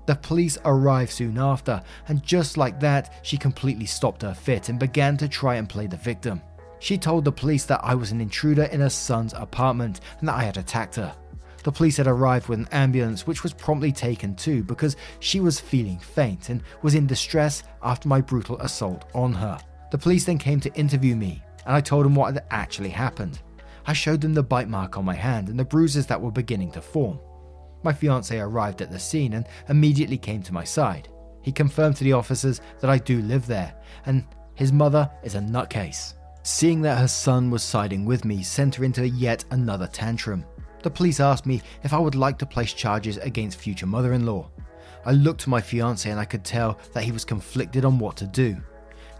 The 0.05 0.15
police 0.15 0.57
arrived 0.65 1.12
soon 1.12 1.38
after, 1.38 1.81
and 2.10 2.24
just 2.24 2.57
like 2.57 2.79
that, 2.81 3.13
she 3.22 3.38
completely 3.38 3.86
stopped 3.86 4.22
her 4.24 4.33
fit 4.33 4.67
and 4.69 4.77
began 4.77 5.15
to 5.17 5.29
try 5.29 5.55
and 5.55 5.69
play 5.69 5.88
the 5.88 5.98
victim. 5.98 6.41
She 6.79 6.98
told 6.98 7.24
the 7.24 7.31
police 7.31 7.65
that 7.65 7.79
I 7.81 7.95
was 7.95 8.12
an 8.12 8.19
intruder 8.19 8.63
in 8.63 8.81
her 8.81 8.89
son's 8.89 9.33
apartment 9.33 10.01
and 10.19 10.27
that 10.27 10.36
I 10.36 10.43
had 10.43 10.57
attacked 10.57 10.95
her. 10.95 11.15
The 11.63 11.72
police 11.72 11.95
had 11.95 12.07
arrived 12.07 12.50
with 12.50 12.60
an 12.60 12.67
ambulance, 12.74 13.25
which 13.25 13.41
was 13.41 13.53
promptly 13.53 13.93
taken 13.93 14.36
too 14.36 14.63
because 14.63 14.98
she 15.22 15.39
was 15.39 15.62
feeling 15.62 15.98
faint 15.98 16.50
and 16.50 16.62
was 16.81 16.95
in 16.95 17.07
distress 17.07 17.63
after 17.81 18.10
my 18.10 18.19
brutal 18.19 18.60
assault 18.60 19.05
on 19.13 19.31
her. 19.31 19.57
The 19.94 20.00
police 20.00 20.26
then 20.26 20.40
came 20.40 20.60
to 20.62 20.74
interview 20.74 21.16
me, 21.16 21.44
and 21.68 21.76
I 21.76 21.80
told 21.80 22.04
them 22.04 22.16
what 22.16 22.34
had 22.34 22.46
actually 22.50 22.90
happened. 22.90 23.42
I 23.86 23.94
showed 23.94 24.22
them 24.22 24.34
the 24.34 24.42
bite 24.42 24.68
mark 24.68 24.98
on 24.98 25.06
my 25.06 25.14
hand 25.14 25.50
and 25.50 25.60
the 25.60 25.64
bruises 25.64 26.08
that 26.08 26.20
were 26.20 26.32
beginning 26.32 26.72
to 26.72 26.82
form. 26.82 27.20
My 27.84 27.94
fiance 27.94 28.40
arrived 28.40 28.82
at 28.82 28.90
the 28.90 28.98
scene 28.98 29.34
and 29.34 29.46
immediately 29.70 30.18
came 30.18 30.42
to 30.42 30.52
my 30.52 30.64
side. 30.64 31.10
He 31.44 31.52
confirmed 31.52 31.96
to 31.98 32.04
the 32.04 32.14
officers 32.14 32.60
that 32.80 32.90
I 32.90 32.98
do 32.98 33.22
live 33.22 33.46
there, 33.46 33.76
and 34.08 34.26
his 34.56 34.74
mother 34.74 35.08
is 35.22 35.36
a 35.36 35.40
nutcase. 35.40 36.16
Seeing 36.42 36.82
that 36.82 36.98
her 36.98 37.08
son 37.08 37.52
was 37.52 37.62
siding 37.62 38.04
with 38.04 38.26
me 38.26 38.42
sent 38.42 38.74
her 38.74 38.84
into 38.84 39.08
yet 39.08 39.46
another 39.51 39.86
tantrum. 39.86 40.44
The 40.82 40.90
police 40.90 41.20
asked 41.20 41.46
me 41.46 41.62
if 41.84 41.94
I 41.94 42.00
would 42.00 42.16
like 42.16 42.40
to 42.40 42.48
place 42.48 42.74
charges 42.74 43.18
against 43.18 43.60
future 43.60 43.86
mother 43.86 44.14
in 44.14 44.25
law. 44.25 44.50
I 45.06 45.12
looked 45.12 45.42
to 45.42 45.51
my 45.51 45.62
fiance 45.62 46.10
and 46.10 46.20
I 46.20 46.25
could 46.25 46.44
tell 46.44 46.79
that 46.94 47.03
he 47.03 47.12
was 47.12 47.24
conflicted 47.25 47.86
on 47.86 48.00
what 48.00 48.18
to 48.18 48.25
do. 48.25 48.58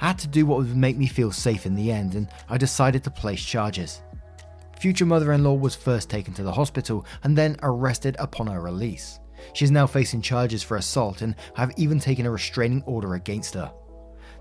I 0.04 0.08
had 0.08 0.20
to 0.20 0.28
do 0.28 0.46
what 0.46 0.58
would 0.58 0.76
make 0.76 0.98
me 0.98 1.08
feel 1.08 1.32
safe 1.32 1.66
in 1.66 1.76
the 1.76 1.90
end, 1.90 2.16
and 2.16 2.28
I 2.50 2.58
decided 2.58 3.06
to 3.06 3.10
place 3.10 3.42
charges. 3.42 4.02
Future 4.78 5.06
mother 5.06 5.32
in 5.32 5.46
law 5.46 5.54
was 5.54 5.76
first 5.76 6.10
taken 6.10 6.34
to 6.34 6.44
the 6.44 6.52
hospital 6.52 7.06
and 7.24 7.38
then 7.38 7.56
arrested 7.64 8.18
upon 8.20 8.48
her 8.48 8.60
release. 8.60 9.22
She 9.54 9.64
is 9.64 9.72
now 9.72 9.88
facing 9.88 10.22
charges 10.22 10.62
for 10.62 10.76
assault 10.76 11.22
and 11.22 11.36
I 11.56 11.62
have 11.62 11.72
even 11.78 12.02
taken 12.02 12.26
a 12.26 12.32
restraining 12.32 12.84
order 12.86 13.14
against 13.14 13.54
her. 13.54 13.72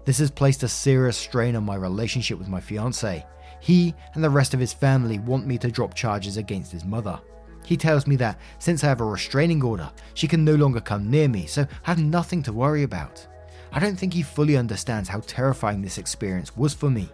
This 0.04 0.18
has 0.18 0.32
placed 0.32 0.64
a 0.64 0.68
serious 0.68 1.16
strain 1.16 1.54
on 1.54 1.62
my 1.62 1.76
relationship 1.76 2.40
with 2.40 2.48
my 2.48 2.60
fiance. 2.60 3.24
He 3.60 3.94
and 4.14 4.24
the 4.24 4.30
rest 4.30 4.54
of 4.54 4.60
his 4.60 4.72
family 4.72 5.20
want 5.20 5.46
me 5.46 5.58
to 5.58 5.70
drop 5.70 5.94
charges 5.94 6.38
against 6.38 6.72
his 6.72 6.84
mother. 6.84 7.20
He 7.64 7.76
tells 7.76 8.08
me 8.08 8.16
that 8.16 8.40
since 8.58 8.82
I 8.82 8.88
have 8.88 9.00
a 9.00 9.04
restraining 9.04 9.62
order, 9.62 9.88
she 10.14 10.26
can 10.26 10.44
no 10.44 10.56
longer 10.56 10.80
come 10.80 11.08
near 11.08 11.28
me, 11.28 11.46
so 11.46 11.62
I 11.62 11.90
have 11.90 12.00
nothing 12.00 12.42
to 12.42 12.52
worry 12.52 12.82
about. 12.82 13.24
I 13.72 13.80
don't 13.80 13.96
think 13.96 14.14
he 14.14 14.22
fully 14.22 14.56
understands 14.56 15.08
how 15.08 15.20
terrifying 15.20 15.82
this 15.82 15.98
experience 15.98 16.56
was 16.56 16.74
for 16.74 16.90
me. 16.90 17.08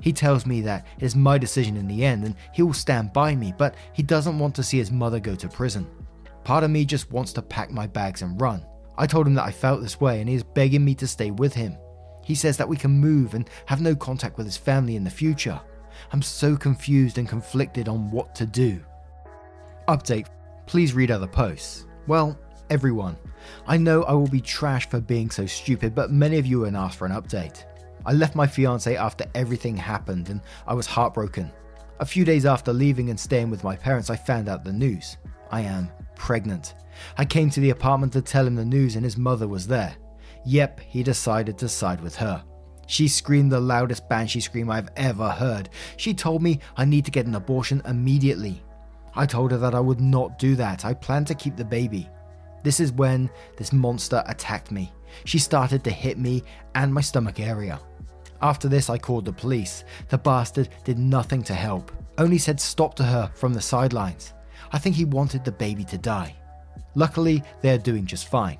He 0.00 0.12
tells 0.12 0.46
me 0.46 0.60
that 0.62 0.86
it 0.98 1.04
is 1.04 1.14
my 1.14 1.38
decision 1.38 1.76
in 1.76 1.86
the 1.86 2.04
end 2.04 2.24
and 2.24 2.34
he 2.52 2.62
will 2.62 2.72
stand 2.72 3.12
by 3.12 3.34
me, 3.34 3.54
but 3.56 3.74
he 3.92 4.02
doesn't 4.02 4.38
want 4.38 4.54
to 4.56 4.62
see 4.62 4.78
his 4.78 4.90
mother 4.90 5.20
go 5.20 5.34
to 5.34 5.48
prison. 5.48 5.86
Part 6.44 6.64
of 6.64 6.70
me 6.70 6.84
just 6.84 7.10
wants 7.12 7.32
to 7.34 7.42
pack 7.42 7.70
my 7.70 7.86
bags 7.86 8.22
and 8.22 8.40
run. 8.40 8.64
I 8.96 9.06
told 9.06 9.26
him 9.26 9.34
that 9.34 9.44
I 9.44 9.52
felt 9.52 9.82
this 9.82 10.00
way 10.00 10.20
and 10.20 10.28
he 10.28 10.34
is 10.34 10.42
begging 10.42 10.84
me 10.84 10.94
to 10.96 11.06
stay 11.06 11.30
with 11.30 11.54
him. 11.54 11.76
He 12.24 12.34
says 12.34 12.56
that 12.56 12.68
we 12.68 12.76
can 12.76 12.90
move 12.90 13.34
and 13.34 13.48
have 13.66 13.80
no 13.80 13.94
contact 13.94 14.36
with 14.36 14.46
his 14.46 14.56
family 14.56 14.96
in 14.96 15.04
the 15.04 15.10
future. 15.10 15.60
I'm 16.12 16.22
so 16.22 16.56
confused 16.56 17.18
and 17.18 17.28
conflicted 17.28 17.88
on 17.88 18.10
what 18.10 18.34
to 18.36 18.46
do. 18.46 18.80
Update 19.88 20.26
Please 20.70 20.94
read 20.94 21.10
other 21.10 21.26
posts. 21.26 21.86
Well, 22.06 22.38
everyone. 22.70 23.16
I 23.66 23.76
know 23.76 24.04
I 24.04 24.12
will 24.12 24.28
be 24.28 24.40
trashed 24.40 24.90
for 24.90 25.00
being 25.00 25.30
so 25.30 25.44
stupid, 25.44 25.94
but 25.94 26.10
many 26.10 26.38
of 26.38 26.46
you 26.46 26.62
have 26.62 26.74
asked 26.74 26.98
for 26.98 27.06
an 27.06 27.12
update. 27.12 27.64
I 28.06 28.12
left 28.12 28.34
my 28.34 28.46
fiance 28.46 28.96
after 28.96 29.26
everything 29.34 29.76
happened 29.76 30.30
and 30.30 30.40
I 30.66 30.74
was 30.74 30.86
heartbroken. 30.86 31.52
A 31.98 32.06
few 32.06 32.24
days 32.24 32.46
after 32.46 32.72
leaving 32.72 33.10
and 33.10 33.20
staying 33.20 33.50
with 33.50 33.64
my 33.64 33.76
parents, 33.76 34.08
I 34.08 34.16
found 34.16 34.48
out 34.48 34.64
the 34.64 34.72
news. 34.72 35.18
I 35.50 35.60
am 35.62 35.90
pregnant. 36.14 36.74
I 37.18 37.24
came 37.24 37.50
to 37.50 37.60
the 37.60 37.70
apartment 37.70 38.12
to 38.14 38.22
tell 38.22 38.46
him 38.46 38.54
the 38.54 38.64
news 38.64 38.96
and 38.96 39.04
his 39.04 39.18
mother 39.18 39.46
was 39.46 39.66
there. 39.66 39.94
Yep, 40.46 40.80
he 40.80 41.02
decided 41.02 41.58
to 41.58 41.68
side 41.68 42.00
with 42.00 42.16
her. 42.16 42.42
She 42.86 43.06
screamed 43.06 43.52
the 43.52 43.60
loudest 43.60 44.08
banshee 44.08 44.40
scream 44.40 44.70
I've 44.70 44.88
ever 44.96 45.28
heard. 45.28 45.68
She 45.96 46.14
told 46.14 46.42
me 46.42 46.60
I 46.76 46.84
need 46.84 47.04
to 47.04 47.10
get 47.10 47.26
an 47.26 47.34
abortion 47.34 47.82
immediately. 47.84 48.62
I 49.14 49.26
told 49.26 49.50
her 49.50 49.58
that 49.58 49.74
I 49.74 49.80
would 49.80 50.00
not 50.00 50.38
do 50.38 50.56
that. 50.56 50.84
I 50.84 50.94
planned 50.94 51.26
to 51.28 51.34
keep 51.34 51.56
the 51.56 51.64
baby. 51.64 52.08
This 52.62 52.80
is 52.80 52.92
when 52.92 53.30
this 53.56 53.72
monster 53.72 54.22
attacked 54.26 54.70
me. 54.70 54.92
She 55.24 55.38
started 55.38 55.82
to 55.84 55.90
hit 55.90 56.18
me 56.18 56.42
and 56.74 56.92
my 56.92 57.00
stomach 57.00 57.40
area. 57.40 57.80
After 58.42 58.68
this, 58.68 58.88
I 58.88 58.98
called 58.98 59.24
the 59.24 59.32
police. 59.32 59.84
The 60.08 60.18
bastard 60.18 60.70
did 60.84 60.98
nothing 60.98 61.42
to 61.44 61.54
help, 61.54 61.92
only 62.18 62.38
said 62.38 62.60
stop 62.60 62.94
to 62.94 63.02
her 63.02 63.30
from 63.34 63.52
the 63.52 63.60
sidelines. 63.60 64.34
I 64.72 64.78
think 64.78 64.94
he 64.96 65.04
wanted 65.04 65.44
the 65.44 65.52
baby 65.52 65.84
to 65.84 65.98
die. 65.98 66.36
Luckily, 66.94 67.42
they 67.60 67.70
are 67.70 67.78
doing 67.78 68.06
just 68.06 68.28
fine. 68.28 68.58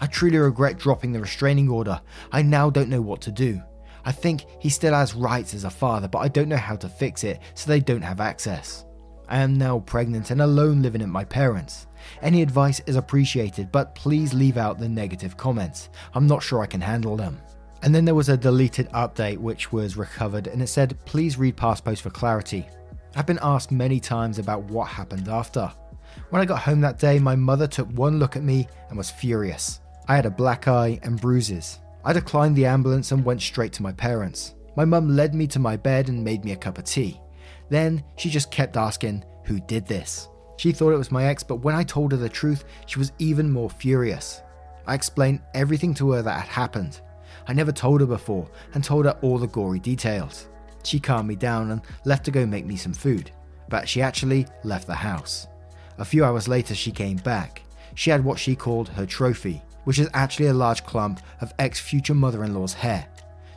I 0.00 0.06
truly 0.06 0.38
regret 0.38 0.78
dropping 0.78 1.12
the 1.12 1.20
restraining 1.20 1.68
order. 1.68 2.00
I 2.32 2.42
now 2.42 2.70
don't 2.70 2.88
know 2.88 3.00
what 3.00 3.20
to 3.22 3.30
do. 3.30 3.62
I 4.04 4.12
think 4.12 4.46
he 4.58 4.68
still 4.68 4.94
has 4.94 5.14
rights 5.14 5.54
as 5.54 5.64
a 5.64 5.70
father, 5.70 6.08
but 6.08 6.18
I 6.18 6.28
don't 6.28 6.48
know 6.48 6.56
how 6.56 6.76
to 6.76 6.88
fix 6.88 7.22
it 7.24 7.40
so 7.54 7.70
they 7.70 7.80
don't 7.80 8.02
have 8.02 8.20
access. 8.20 8.84
I 9.32 9.38
am 9.38 9.54
now 9.54 9.78
pregnant 9.78 10.30
and 10.30 10.42
alone 10.42 10.82
living 10.82 11.00
at 11.00 11.08
my 11.08 11.24
parents'. 11.24 11.86
Any 12.20 12.42
advice 12.42 12.82
is 12.84 12.96
appreciated, 12.96 13.72
but 13.72 13.94
please 13.94 14.34
leave 14.34 14.58
out 14.58 14.78
the 14.78 14.90
negative 14.90 15.38
comments. 15.38 15.88
I'm 16.12 16.26
not 16.26 16.42
sure 16.42 16.60
I 16.60 16.66
can 16.66 16.82
handle 16.82 17.16
them. 17.16 17.40
And 17.82 17.94
then 17.94 18.04
there 18.04 18.14
was 18.14 18.28
a 18.28 18.36
deleted 18.36 18.90
update 18.90 19.38
which 19.38 19.72
was 19.72 19.96
recovered 19.96 20.48
and 20.48 20.60
it 20.60 20.66
said, 20.66 20.98
please 21.06 21.38
read 21.38 21.56
past 21.56 21.82
post 21.82 22.02
for 22.02 22.10
clarity. 22.10 22.68
I've 23.16 23.24
been 23.24 23.38
asked 23.40 23.72
many 23.72 24.00
times 24.00 24.38
about 24.38 24.64
what 24.64 24.88
happened 24.88 25.28
after. 25.28 25.72
When 26.28 26.42
I 26.42 26.44
got 26.44 26.60
home 26.60 26.82
that 26.82 26.98
day, 26.98 27.18
my 27.18 27.34
mother 27.34 27.66
took 27.66 27.88
one 27.92 28.18
look 28.18 28.36
at 28.36 28.42
me 28.42 28.68
and 28.90 28.98
was 28.98 29.10
furious. 29.10 29.80
I 30.08 30.16
had 30.16 30.26
a 30.26 30.30
black 30.30 30.68
eye 30.68 31.00
and 31.02 31.18
bruises. 31.18 31.78
I 32.04 32.12
declined 32.12 32.54
the 32.54 32.66
ambulance 32.66 33.12
and 33.12 33.24
went 33.24 33.40
straight 33.40 33.72
to 33.74 33.82
my 33.82 33.92
parents. 33.92 34.56
My 34.76 34.84
mum 34.84 35.16
led 35.16 35.34
me 35.34 35.46
to 35.46 35.58
my 35.58 35.78
bed 35.78 36.10
and 36.10 36.22
made 36.22 36.44
me 36.44 36.52
a 36.52 36.56
cup 36.56 36.76
of 36.76 36.84
tea. 36.84 37.18
Then 37.68 38.02
she 38.16 38.30
just 38.30 38.50
kept 38.50 38.76
asking, 38.76 39.24
Who 39.44 39.60
did 39.60 39.86
this? 39.86 40.28
She 40.56 40.72
thought 40.72 40.92
it 40.92 40.98
was 40.98 41.10
my 41.10 41.24
ex, 41.24 41.42
but 41.42 41.56
when 41.56 41.74
I 41.74 41.82
told 41.82 42.12
her 42.12 42.18
the 42.18 42.28
truth, 42.28 42.64
she 42.86 42.98
was 42.98 43.12
even 43.18 43.50
more 43.50 43.70
furious. 43.70 44.42
I 44.86 44.94
explained 44.94 45.40
everything 45.54 45.94
to 45.94 46.12
her 46.12 46.22
that 46.22 46.40
had 46.40 46.48
happened. 46.48 47.00
I 47.48 47.52
never 47.52 47.72
told 47.72 48.00
her 48.00 48.06
before 48.06 48.48
and 48.74 48.84
told 48.84 49.06
her 49.06 49.18
all 49.22 49.38
the 49.38 49.46
gory 49.46 49.80
details. 49.80 50.48
She 50.84 51.00
calmed 51.00 51.28
me 51.28 51.36
down 51.36 51.70
and 51.70 51.80
left 52.04 52.24
to 52.26 52.30
go 52.30 52.44
make 52.44 52.66
me 52.66 52.76
some 52.76 52.92
food, 52.92 53.30
but 53.68 53.88
she 53.88 54.02
actually 54.02 54.46
left 54.64 54.86
the 54.86 54.94
house. 54.94 55.46
A 55.98 56.04
few 56.04 56.24
hours 56.24 56.48
later, 56.48 56.74
she 56.74 56.90
came 56.90 57.16
back. 57.18 57.62
She 57.94 58.10
had 58.10 58.24
what 58.24 58.38
she 58.38 58.56
called 58.56 58.88
her 58.90 59.06
trophy 59.06 59.62
which 59.84 59.98
is 59.98 60.08
actually 60.14 60.46
a 60.46 60.54
large 60.54 60.84
clump 60.84 61.20
of 61.40 61.52
ex 61.58 61.80
future 61.80 62.14
mother 62.14 62.44
in 62.44 62.54
law's 62.54 62.74
hair. 62.74 63.06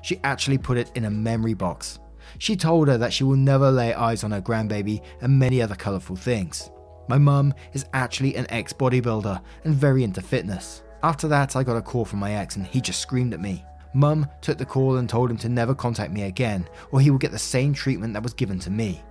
She 0.02 0.20
actually 0.24 0.58
put 0.58 0.78
it 0.78 0.92
in 0.96 1.06
a 1.06 1.10
memory 1.10 1.54
box. 1.54 2.00
She 2.38 2.56
told 2.56 2.88
her 2.88 2.98
that 2.98 3.14
she 3.14 3.24
will 3.24 3.36
never 3.36 3.72
lay 3.72 3.94
eyes 3.94 4.24
on 4.24 4.32
her 4.32 4.42
grandbaby 4.42 5.02
and 5.22 5.40
many 5.40 5.62
other 5.62 5.76
colourful 5.76 6.16
things. 6.16 6.70
My 7.08 7.18
mum 7.18 7.54
is 7.74 7.86
actually 7.94 8.36
an 8.36 8.48
ex 8.50 8.74
bodybuilder 8.74 9.42
and 9.64 9.76
very 9.76 10.04
into 10.04 10.22
fitness. 10.22 10.84
After 11.04 11.28
that, 11.28 11.56
I 11.56 11.64
got 11.64 11.78
a 11.78 11.82
call 11.82 12.06
from 12.06 12.20
my 12.20 12.34
ex 12.34 12.56
and 12.56 12.66
he 12.66 12.82
just 12.82 13.00
screamed 13.00 13.34
at 13.34 13.40
me. 13.40 13.64
Mum 13.94 14.28
took 14.42 14.58
the 14.58 14.66
call 14.66 14.98
and 14.98 15.08
told 15.08 15.32
him 15.32 15.38
to 15.38 15.48
never 15.48 15.74
contact 15.74 16.12
me 16.12 16.24
again, 16.24 16.68
or 16.92 17.00
he 17.00 17.10
will 17.10 17.18
get 17.18 17.32
the 17.32 17.40
same 17.40 17.74
treatment 17.74 18.14
that 18.14 18.24
was 18.24 18.34
given 18.34 18.60
to 18.60 18.70
me. 18.70 19.02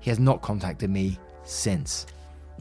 He 0.00 0.10
has 0.10 0.18
not 0.18 0.42
contacted 0.42 0.90
me 0.90 1.18
since. 1.44 2.06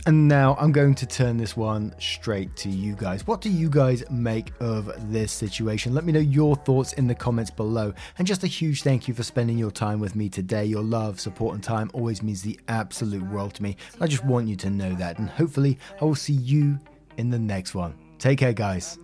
And 0.07 0.27
now 0.27 0.57
I'm 0.59 0.71
going 0.71 0.95
to 0.95 1.05
turn 1.05 1.37
this 1.37 1.55
one 1.55 1.93
straight 1.99 2.55
to 2.57 2.69
you 2.69 2.95
guys. 2.95 3.27
What 3.27 3.39
do 3.39 3.49
you 3.49 3.69
guys 3.69 4.03
make 4.09 4.51
of 4.59 4.91
this 5.11 5.31
situation? 5.31 5.93
Let 5.93 6.05
me 6.05 6.11
know 6.11 6.19
your 6.19 6.55
thoughts 6.55 6.93
in 6.93 7.07
the 7.07 7.13
comments 7.13 7.51
below. 7.51 7.93
And 8.17 8.27
just 8.27 8.43
a 8.43 8.47
huge 8.47 8.81
thank 8.81 9.07
you 9.07 9.13
for 9.13 9.21
spending 9.23 9.59
your 9.59 9.69
time 9.69 9.99
with 9.99 10.15
me 10.15 10.27
today. 10.27 10.65
Your 10.65 10.81
love, 10.81 11.19
support, 11.19 11.53
and 11.53 11.63
time 11.63 11.91
always 11.93 12.23
means 12.23 12.41
the 12.41 12.59
absolute 12.67 13.23
world 13.29 13.53
to 13.55 13.63
me. 13.63 13.77
I 13.99 14.07
just 14.07 14.25
want 14.25 14.47
you 14.47 14.55
to 14.57 14.69
know 14.71 14.93
that. 14.95 15.19
And 15.19 15.29
hopefully, 15.29 15.77
I 16.01 16.05
will 16.05 16.15
see 16.15 16.33
you 16.33 16.79
in 17.17 17.29
the 17.29 17.39
next 17.39 17.75
one. 17.75 17.93
Take 18.17 18.39
care, 18.39 18.53
guys. 18.53 18.97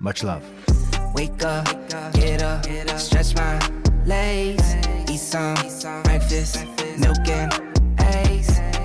Much 0.00 0.24
love. 0.24 0.44
Wake 1.14 1.44
up, 1.44 1.66
get 2.14 2.42
up, 2.42 2.64
stretch 2.98 3.36
my 3.36 3.60
legs, 4.04 4.74
eat 5.08 5.18
some 5.18 5.54
breakfast, 6.02 6.64
milk 6.98 7.28
and 7.28 7.71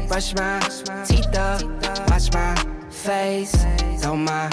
brush 0.08 0.34
my 0.36 0.60
teeth 1.06 1.36
up, 1.36 1.62
wash 2.10 2.32
my 2.34 2.56
face, 2.90 3.66
throw 4.00 4.16
my 4.16 4.48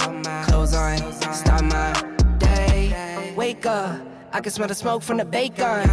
clothes 0.45 0.73
on, 0.75 0.97
start 1.33 1.63
my 1.63 1.93
day. 2.37 3.33
Wake 3.35 3.65
up, 3.65 3.99
I 4.33 4.41
can 4.41 4.51
smell 4.51 4.67
the 4.67 4.75
smoke 4.75 5.01
from 5.01 5.17
the 5.17 5.25
bacon. 5.25 5.89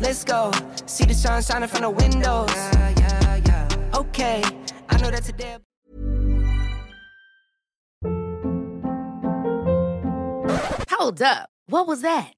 Let's 0.00 0.24
go, 0.24 0.52
see 0.86 1.04
the 1.04 1.14
sun 1.14 1.42
shining 1.42 1.68
from 1.68 1.82
the 1.82 1.90
windows. 1.90 2.50
Okay, 3.94 4.42
I 4.88 4.96
know 5.00 5.10
that 5.10 5.24
today. 5.24 5.56
Hold 10.90 11.22
up. 11.22 11.50
What 11.66 11.86
was 11.86 12.02
that? 12.02 12.37